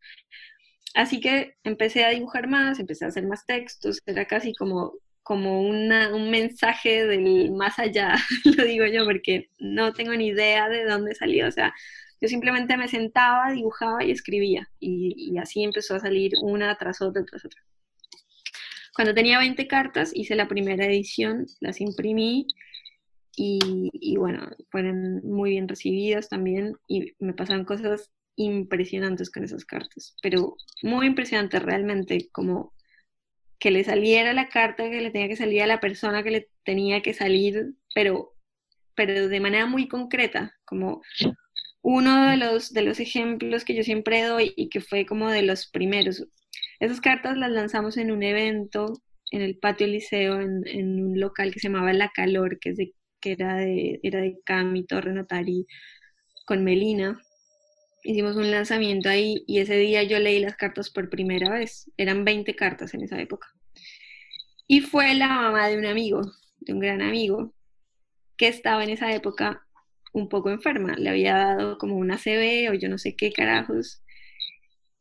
[0.95, 5.61] Así que empecé a dibujar más, empecé a hacer más textos, era casi como como
[5.61, 10.87] una, un mensaje del más allá, lo digo yo, porque no tengo ni idea de
[10.87, 11.49] dónde salió.
[11.49, 11.75] O sea,
[12.20, 14.69] yo simplemente me sentaba, dibujaba y escribía.
[14.81, 17.62] Y, así empezó a salir una tras otra, tras otra.
[18.95, 22.49] Cuando tenía 20 cartas, hice la primera edición, las imprimí
[23.36, 29.65] y, y, bueno, fueron muy bien recibidas también y me pasaron cosas impresionantes con esas
[29.65, 32.73] cartas, pero muy impresionantes realmente, como
[33.59, 36.49] que le saliera la carta que le tenía que salir a la persona que le
[36.65, 38.35] tenía que salir, pero,
[38.95, 41.03] pero de manera muy concreta, como
[41.83, 45.43] uno de los, de los ejemplos que yo siempre doy y que fue como de
[45.43, 46.27] los primeros.
[46.81, 48.93] Esas cartas las lanzamos en un evento
[49.31, 52.95] en el patio liceo, en, un local que se llamaba La Calor, que, es de,
[53.21, 55.67] que era, de, era de Cami Torre Notari
[56.47, 57.21] con Melina.
[58.05, 61.91] Hicimos un lanzamiento ahí y ese día yo leí las cartas por primera vez.
[61.97, 63.49] Eran 20 cartas en esa época.
[64.67, 66.23] Y fue la mamá de un amigo,
[66.61, 67.55] de un gran amigo,
[68.37, 69.67] que estaba en esa época
[70.13, 70.95] un poco enferma.
[70.97, 74.03] Le había dado como una CB o yo no sé qué carajos.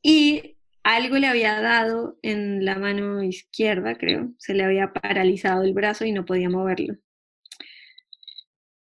[0.02, 4.32] Y algo le había dado en la mano izquierda, creo.
[4.38, 6.96] Se le había paralizado el brazo y no podía moverlo.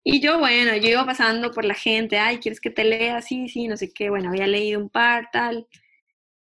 [0.05, 3.23] Y yo, bueno, yo iba pasando por la gente, ay, ¿quieres que te lea?
[3.23, 4.11] Sí, sí, no sé qué.
[4.11, 5.67] Bueno, había leído un par, tal.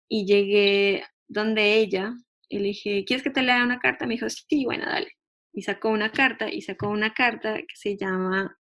[0.07, 2.13] Y llegué donde ella
[2.49, 4.05] y le dije, ¿quieres que te lea una carta?
[4.05, 5.13] Me dijo, sí, bueno, dale.
[5.53, 8.58] Y sacó una carta y sacó una carta que se llama,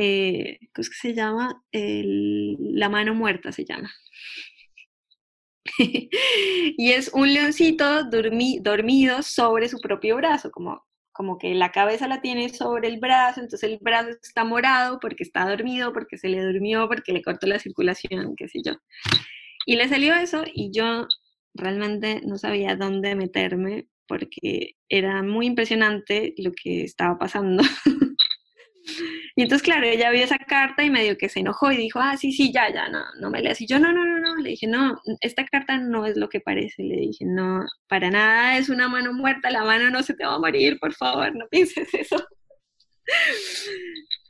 [0.00, 1.60] eh, ¿cómo es que se llama?
[1.72, 3.90] la mano muerta se llama.
[5.78, 12.20] y es un leoncito dormido sobre su propio brazo, como, como que la cabeza la
[12.20, 16.44] tiene sobre el brazo, entonces el brazo está morado porque está dormido, porque se le
[16.44, 18.74] durmió, porque le cortó la circulación, qué sé yo.
[19.66, 21.08] Y le salió eso y yo
[21.54, 27.64] realmente no sabía dónde meterme porque era muy impresionante lo que estaba pasando.
[29.36, 32.16] Y entonces, claro, ella vio esa carta y medio que se enojó y dijo, ah,
[32.16, 33.60] sí, sí, ya, ya, no, no me leas.
[33.60, 36.40] Y yo, no, no, no, no, le dije, no, esta carta no es lo que
[36.40, 36.82] parece.
[36.82, 40.34] Le dije, no, para nada es una mano muerta, la mano no se te va
[40.34, 42.16] a morir, por favor, no pienses eso.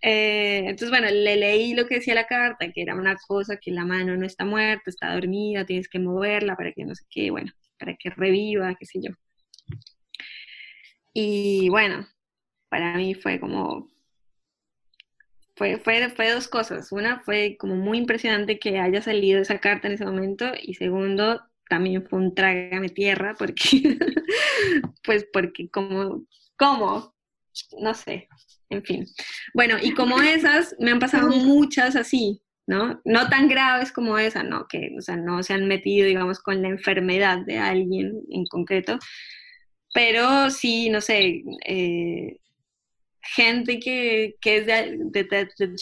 [0.00, 3.72] Eh, entonces, bueno, le leí lo que decía la carta, que era una cosa que
[3.72, 7.32] la mano no está muerta, está dormida, tienes que moverla para que no sé qué,
[7.32, 9.10] bueno, para que reviva, qué sé yo.
[11.12, 12.06] Y bueno,
[12.68, 13.90] para mí fue como
[15.58, 16.92] fue, fue, fue dos cosas.
[16.92, 21.42] Una fue como muy impresionante que haya salido esa carta en ese momento y segundo,
[21.68, 23.98] también fue un trágame tierra porque,
[25.04, 26.24] pues porque como,
[26.56, 27.14] ¿cómo?
[27.80, 28.28] No sé,
[28.70, 29.06] en fin.
[29.52, 33.00] Bueno, y como esas, me han pasado muchas así, ¿no?
[33.04, 34.66] No tan graves como esa, ¿no?
[34.68, 38.98] Que, o sea, no se han metido, digamos, con la enfermedad de alguien en concreto,
[39.92, 42.36] pero sí, no sé, eh,
[43.34, 45.76] gente que, es de,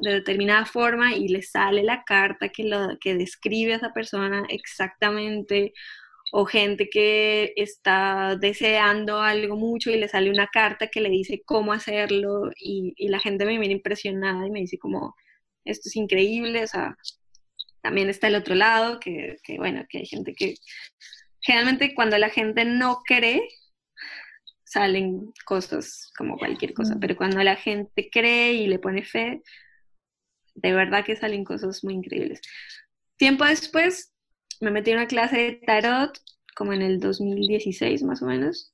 [0.00, 5.72] determinada forma y le sale la carta que, lo, que describe a esa persona exactamente,
[6.32, 11.42] o gente que está deseando algo mucho y le sale una carta que le dice
[11.44, 15.14] cómo hacerlo y, la gente me viene impresionada y me dice como,
[15.64, 16.96] esto es increíble, o sea,
[17.82, 20.54] también está el otro lado, que, que bueno, que hay gente que
[21.40, 23.42] generalmente cuando la gente no cree,
[24.72, 29.42] salen cosas como cualquier cosa, pero cuando la gente cree y le pone fe,
[30.54, 32.40] de verdad que salen cosas muy increíbles.
[33.16, 34.14] Tiempo después
[34.60, 36.18] me metí en una clase de tarot,
[36.56, 38.72] como en el 2016 más o menos,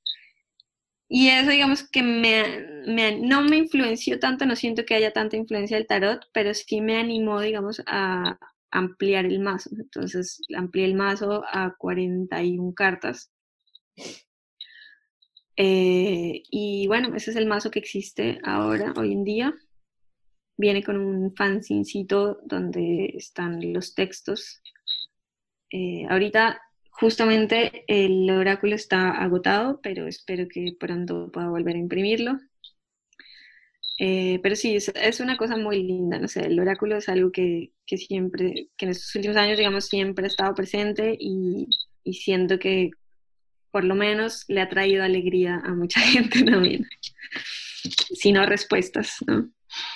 [1.08, 5.76] y eso digamos que me, no me influenció tanto, no siento que haya tanta influencia
[5.78, 8.38] del tarot, pero sí me animó, digamos, a
[8.70, 9.70] ampliar el mazo.
[9.72, 13.32] Entonces amplié el mazo a 41 cartas
[15.60, 19.54] eh, y bueno, ese es el mazo que existe ahora, hoy en día.
[20.56, 24.62] Viene con un fanzincito donde están los textos.
[25.72, 26.62] Eh, ahorita
[26.92, 32.38] justamente el oráculo está agotado, pero espero que pronto pueda volver a imprimirlo.
[33.98, 37.72] Eh, pero sí, es, una cosa muy linda, no sé, el oráculo es algo que,
[37.84, 41.66] que, siempre, que en estos últimos años, digamos, siempre ha estado presente y,
[42.04, 42.92] y siento que
[43.70, 46.86] por lo menos le ha traído alegría a mucha gente también.
[48.14, 49.50] Si no respuestas, ¿no?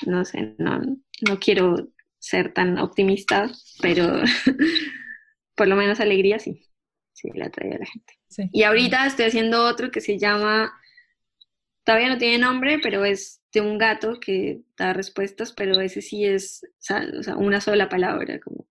[0.06, 1.88] No sé, no, no quiero
[2.18, 3.50] ser tan optimista,
[3.80, 4.22] pero
[5.56, 6.62] por lo menos alegría sí,
[7.12, 8.14] sí le ha traído a la gente.
[8.52, 10.72] Y ahorita estoy haciendo otro que se llama,
[11.84, 16.24] todavía no tiene nombre, pero es de un gato que da respuestas, pero ese sí
[16.24, 18.66] es o sea, una sola palabra, como,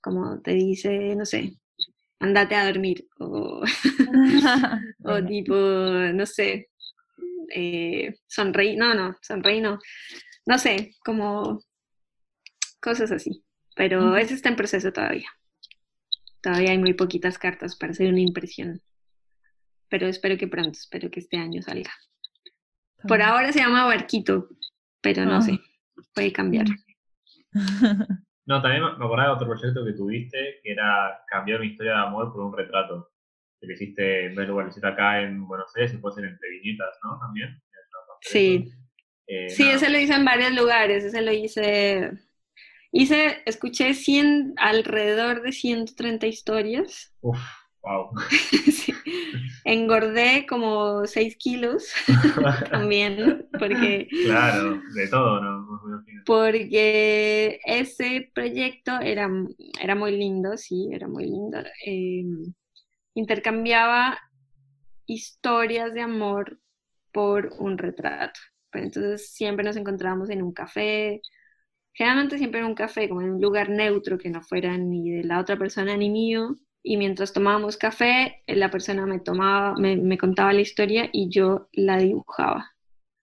[0.00, 1.59] como te dice, no sé,
[2.20, 3.62] andate a dormir, o,
[5.04, 6.68] o tipo, no sé,
[7.54, 9.78] eh, sonreí, no, no, sonreí no,
[10.46, 11.60] no sé, como
[12.80, 13.44] cosas así,
[13.74, 15.28] pero eso está en proceso todavía.
[16.42, 18.80] Todavía hay muy poquitas cartas para hacer una impresión,
[19.88, 21.92] pero espero que pronto, espero que este año salga.
[23.08, 24.48] Por ahora se llama Barquito,
[25.00, 25.42] pero no Ah.
[25.42, 25.58] sé,
[26.14, 26.66] puede cambiar.
[28.50, 31.98] No, también me acordaba de otro proyecto que tuviste, que era cambiar una historia de
[31.98, 33.10] amor por un retrato.
[33.60, 36.50] Que lo hiciste en vez de lugarcito acá en Buenos Aires, y puede ser entre
[36.50, 37.18] viñetas, ¿no?
[37.20, 37.62] También.
[38.22, 38.70] Sí,
[39.28, 39.74] Eh, sí, nada.
[39.76, 42.12] ese lo hice en varios lugares, ese lo hice,
[42.92, 47.14] hice, escuché 100, alrededor de 130 historias.
[47.22, 47.40] Uf,
[47.82, 48.10] wow.
[48.70, 48.94] Sí.
[49.64, 51.92] Engordé como 6 kilos
[52.70, 55.66] también, porque, claro, de todo, ¿no?
[56.24, 59.28] Porque ese proyecto era,
[59.80, 61.58] era muy lindo, sí, era muy lindo.
[61.86, 62.24] Eh,
[63.14, 64.18] intercambiaba
[65.06, 66.58] historias de amor
[67.12, 68.40] por un retrato.
[68.70, 71.20] Pero entonces siempre nos encontrábamos en un café,
[71.92, 75.24] generalmente siempre en un café, como en un lugar neutro que no fuera ni de
[75.24, 76.56] la otra persona ni mío.
[76.82, 81.68] Y mientras tomábamos café, la persona me tomaba, me, me contaba la historia y yo
[81.72, 82.72] la dibujaba.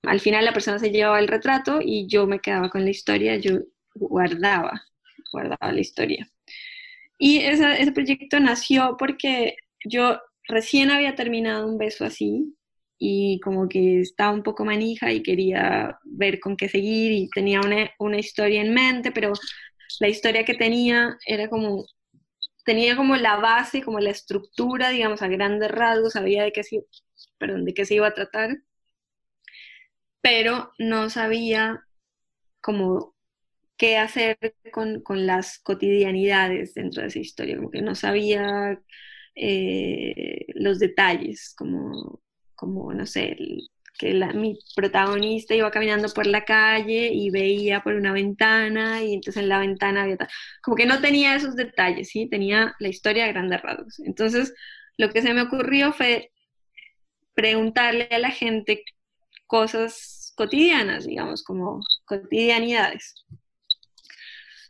[0.03, 3.37] Al final la persona se llevaba el retrato y yo me quedaba con la historia,
[3.37, 3.59] yo
[3.95, 4.83] guardaba,
[5.33, 6.29] guardaba la historia.
[7.17, 9.55] Y esa- ese proyecto nació porque
[9.85, 12.55] yo recién había terminado un beso así
[12.99, 17.61] y como que estaba un poco manija y quería ver con qué seguir y tenía
[17.61, 19.33] una, una historia en mente, pero
[19.99, 21.85] la historia que tenía era como,
[22.67, 26.85] tenía como la base, como la estructura, digamos, a grandes rasgos, sabía de qué se,
[27.39, 28.59] perdón, de qué se iba a tratar,
[30.21, 31.83] pero no sabía
[32.61, 33.15] como
[33.77, 34.37] qué hacer
[34.73, 38.81] con, con las cotidianidades dentro de esa historia, como que no sabía
[39.35, 42.21] eh, los detalles, como,
[42.55, 47.93] como no sé, el- que mi protagonista iba caminando por la calle y veía por
[47.95, 50.29] una ventana y entonces en la ventana había tal-
[50.61, 52.27] como que no tenía esos detalles, ¿sí?
[52.29, 53.99] Tenía la historia a grandes rasgos.
[53.99, 54.53] Entonces,
[54.97, 56.31] lo que se me ocurrió fue
[57.33, 58.83] preguntarle a la gente
[59.47, 63.15] cosas cotidianas, digamos, como cotidianidades.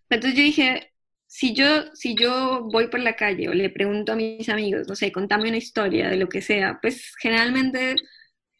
[0.09, 0.91] Entonces yo dije,
[1.27, 4.95] si yo, si yo voy por la calle o le pregunto a mis amigos, no
[4.95, 7.95] sé, contame una historia de lo que sea, pues generalmente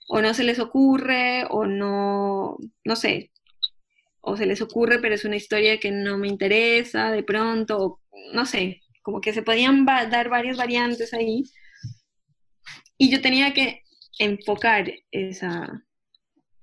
[0.08, 3.32] o no se les ocurre o no, no sé,
[4.22, 8.02] o se les ocurre, pero es una historia que no me interesa de pronto,
[8.34, 11.44] no sé, como que se podían dar varias variantes ahí.
[12.98, 13.84] Y yo tenía que
[14.20, 15.86] enfocar esa,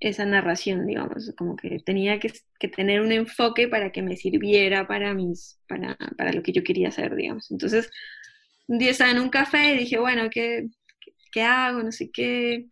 [0.00, 4.86] esa narración, digamos, como que tenía que, que tener un enfoque para que me sirviera
[4.86, 7.50] para, mis, para, para lo que yo quería hacer, digamos.
[7.50, 7.90] Entonces,
[8.66, 10.66] un día estaba en un café y dije, bueno, ¿qué,
[11.32, 11.82] qué hago?
[11.82, 12.66] No sé qué.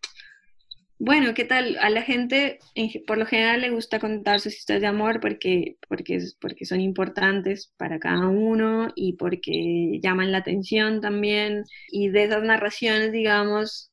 [1.05, 1.77] Bueno, ¿qué tal?
[1.81, 5.19] A la gente en ge- por lo general le gusta contar sus historias de amor
[5.21, 6.21] porque, porque,
[6.65, 11.65] son importantes para cada uno y porque llaman la atención también.
[11.91, 13.91] Y de esas narraciones, digamos,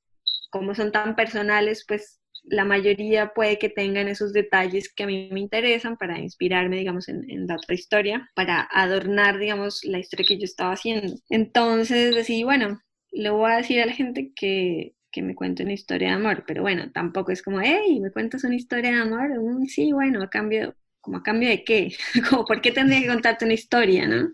[0.51, 5.29] como son tan personales, pues la mayoría puede que tengan esos detalles que a mí
[5.31, 10.37] me interesan para inspirarme, digamos, en, en otra historia, para adornar, digamos, la historia que
[10.37, 11.15] yo estaba haciendo.
[11.29, 12.79] Entonces decidí, bueno,
[13.11, 16.43] le voy a decir a la gente que, que me cuente una historia de amor,
[16.47, 19.29] pero bueno, tampoco es como, hey, ¿me cuentas una historia de amor?
[19.39, 21.95] Mm, sí, bueno, a cambio, como a cambio de qué,
[22.29, 24.31] como, ¿por qué tendría que contarte una historia, no?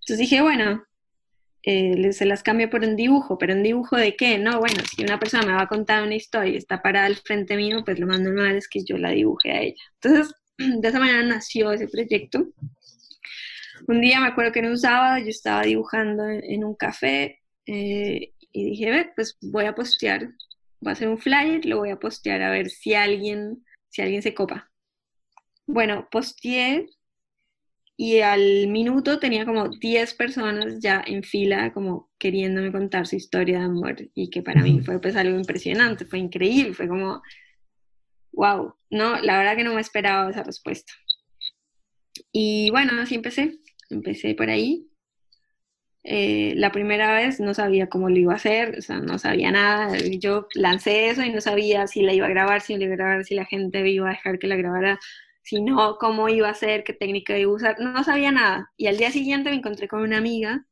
[0.00, 0.84] Entonces dije, bueno,
[1.62, 5.02] eh, se las cambio por un dibujo, pero un dibujo de qué, no, bueno, si
[5.02, 7.98] una persona me va a contar una historia y está parada al frente mío, pues
[7.98, 9.82] lo más normal es que yo la dibuje a ella.
[10.00, 12.48] Entonces, de esa manera nació ese proyecto.
[13.88, 17.40] Un día me acuerdo que era un sábado, yo estaba dibujando en, en un café
[17.66, 20.32] eh, y dije, ve, pues voy a postear,
[20.80, 24.22] voy a hacer un flyer, lo voy a postear a ver si alguien, si alguien
[24.22, 24.70] se copa.
[25.66, 26.86] Bueno, posteé
[27.96, 33.58] y al minuto tenía como 10 personas ya en fila como queriéndome contar su historia
[33.58, 37.22] de amor y que para mí fue pues algo impresionante, fue increíble, fue como,
[38.32, 40.92] wow, no, la verdad que no me esperaba esa respuesta.
[42.30, 43.58] Y bueno, así empecé,
[43.90, 44.88] empecé por ahí.
[46.06, 49.50] Eh, la primera vez no sabía cómo lo iba a hacer, o sea, no sabía
[49.50, 49.96] nada.
[50.18, 52.96] Yo lancé eso y no sabía si la iba a grabar, si la iba a
[52.96, 55.00] grabar, si la gente iba a dejar que la grabara,
[55.42, 57.76] si no, cómo iba a ser, qué técnica iba a usar.
[57.80, 58.70] No, no sabía nada.
[58.76, 60.66] Y al día siguiente me encontré con una amiga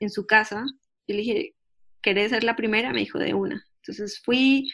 [0.00, 0.64] en su casa
[1.06, 1.54] y le dije,
[2.00, 2.92] ¿querés ser la primera?
[2.92, 3.64] Me dijo, de una.
[3.82, 4.70] Entonces fui,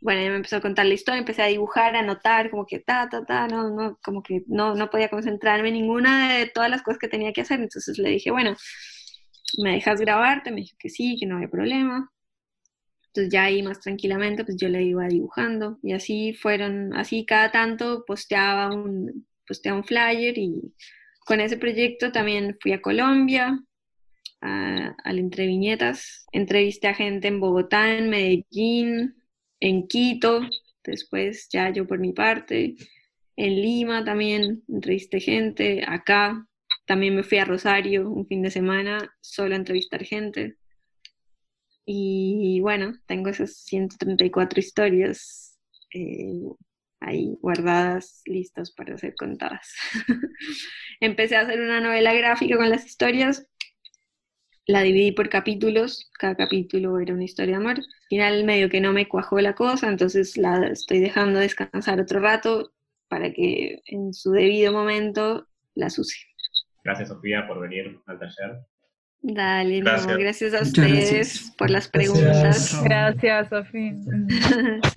[0.00, 2.78] bueno, ella me empezó a contar la historia, empecé a dibujar, a anotar, como que
[2.80, 6.70] ta, ta, ta, no, no, como que no, no podía concentrarme en ninguna de todas
[6.70, 7.60] las cosas que tenía que hacer.
[7.60, 8.56] Entonces le dije, bueno,
[9.58, 10.50] ¿me dejas grabarte?
[10.50, 12.10] Me dijo que sí, que no había problema.
[13.08, 17.50] Entonces ya ahí más tranquilamente, pues yo le iba dibujando y así fueron, así cada
[17.50, 20.74] tanto posteaba un, posteaba un flyer y
[21.24, 23.58] con ese proyecto también fui a Colombia,
[24.42, 29.16] a, al Entreviñetas, entrevisté a gente en Bogotá, en Medellín,
[29.60, 30.42] en Quito,
[30.84, 32.76] después ya yo por mi parte,
[33.36, 36.46] en Lima también entrevisté gente, acá
[36.86, 40.56] también me fui a Rosario un fin de semana solo a entrevistar gente.
[41.84, 45.58] Y bueno, tengo esas 134 historias
[45.94, 46.42] eh,
[47.00, 49.74] ahí guardadas, listas para ser contadas.
[51.00, 53.46] Empecé a hacer una novela gráfica con las historias,
[54.66, 57.78] la dividí por capítulos, cada capítulo era una historia de amor.
[57.78, 62.18] Al final medio que no me cuajó la cosa, entonces la estoy dejando descansar otro
[62.18, 62.72] rato
[63.08, 65.46] para que en su debido momento
[65.76, 66.16] la use.
[66.86, 68.60] Gracias, Sofía, por venir al taller.
[69.20, 70.06] Dale, Gracias.
[70.06, 71.54] no, gracias a Muchas ustedes gracias.
[71.58, 72.12] por las Gracias.
[72.12, 72.80] preguntas.
[72.84, 73.94] Gracias, Sofía.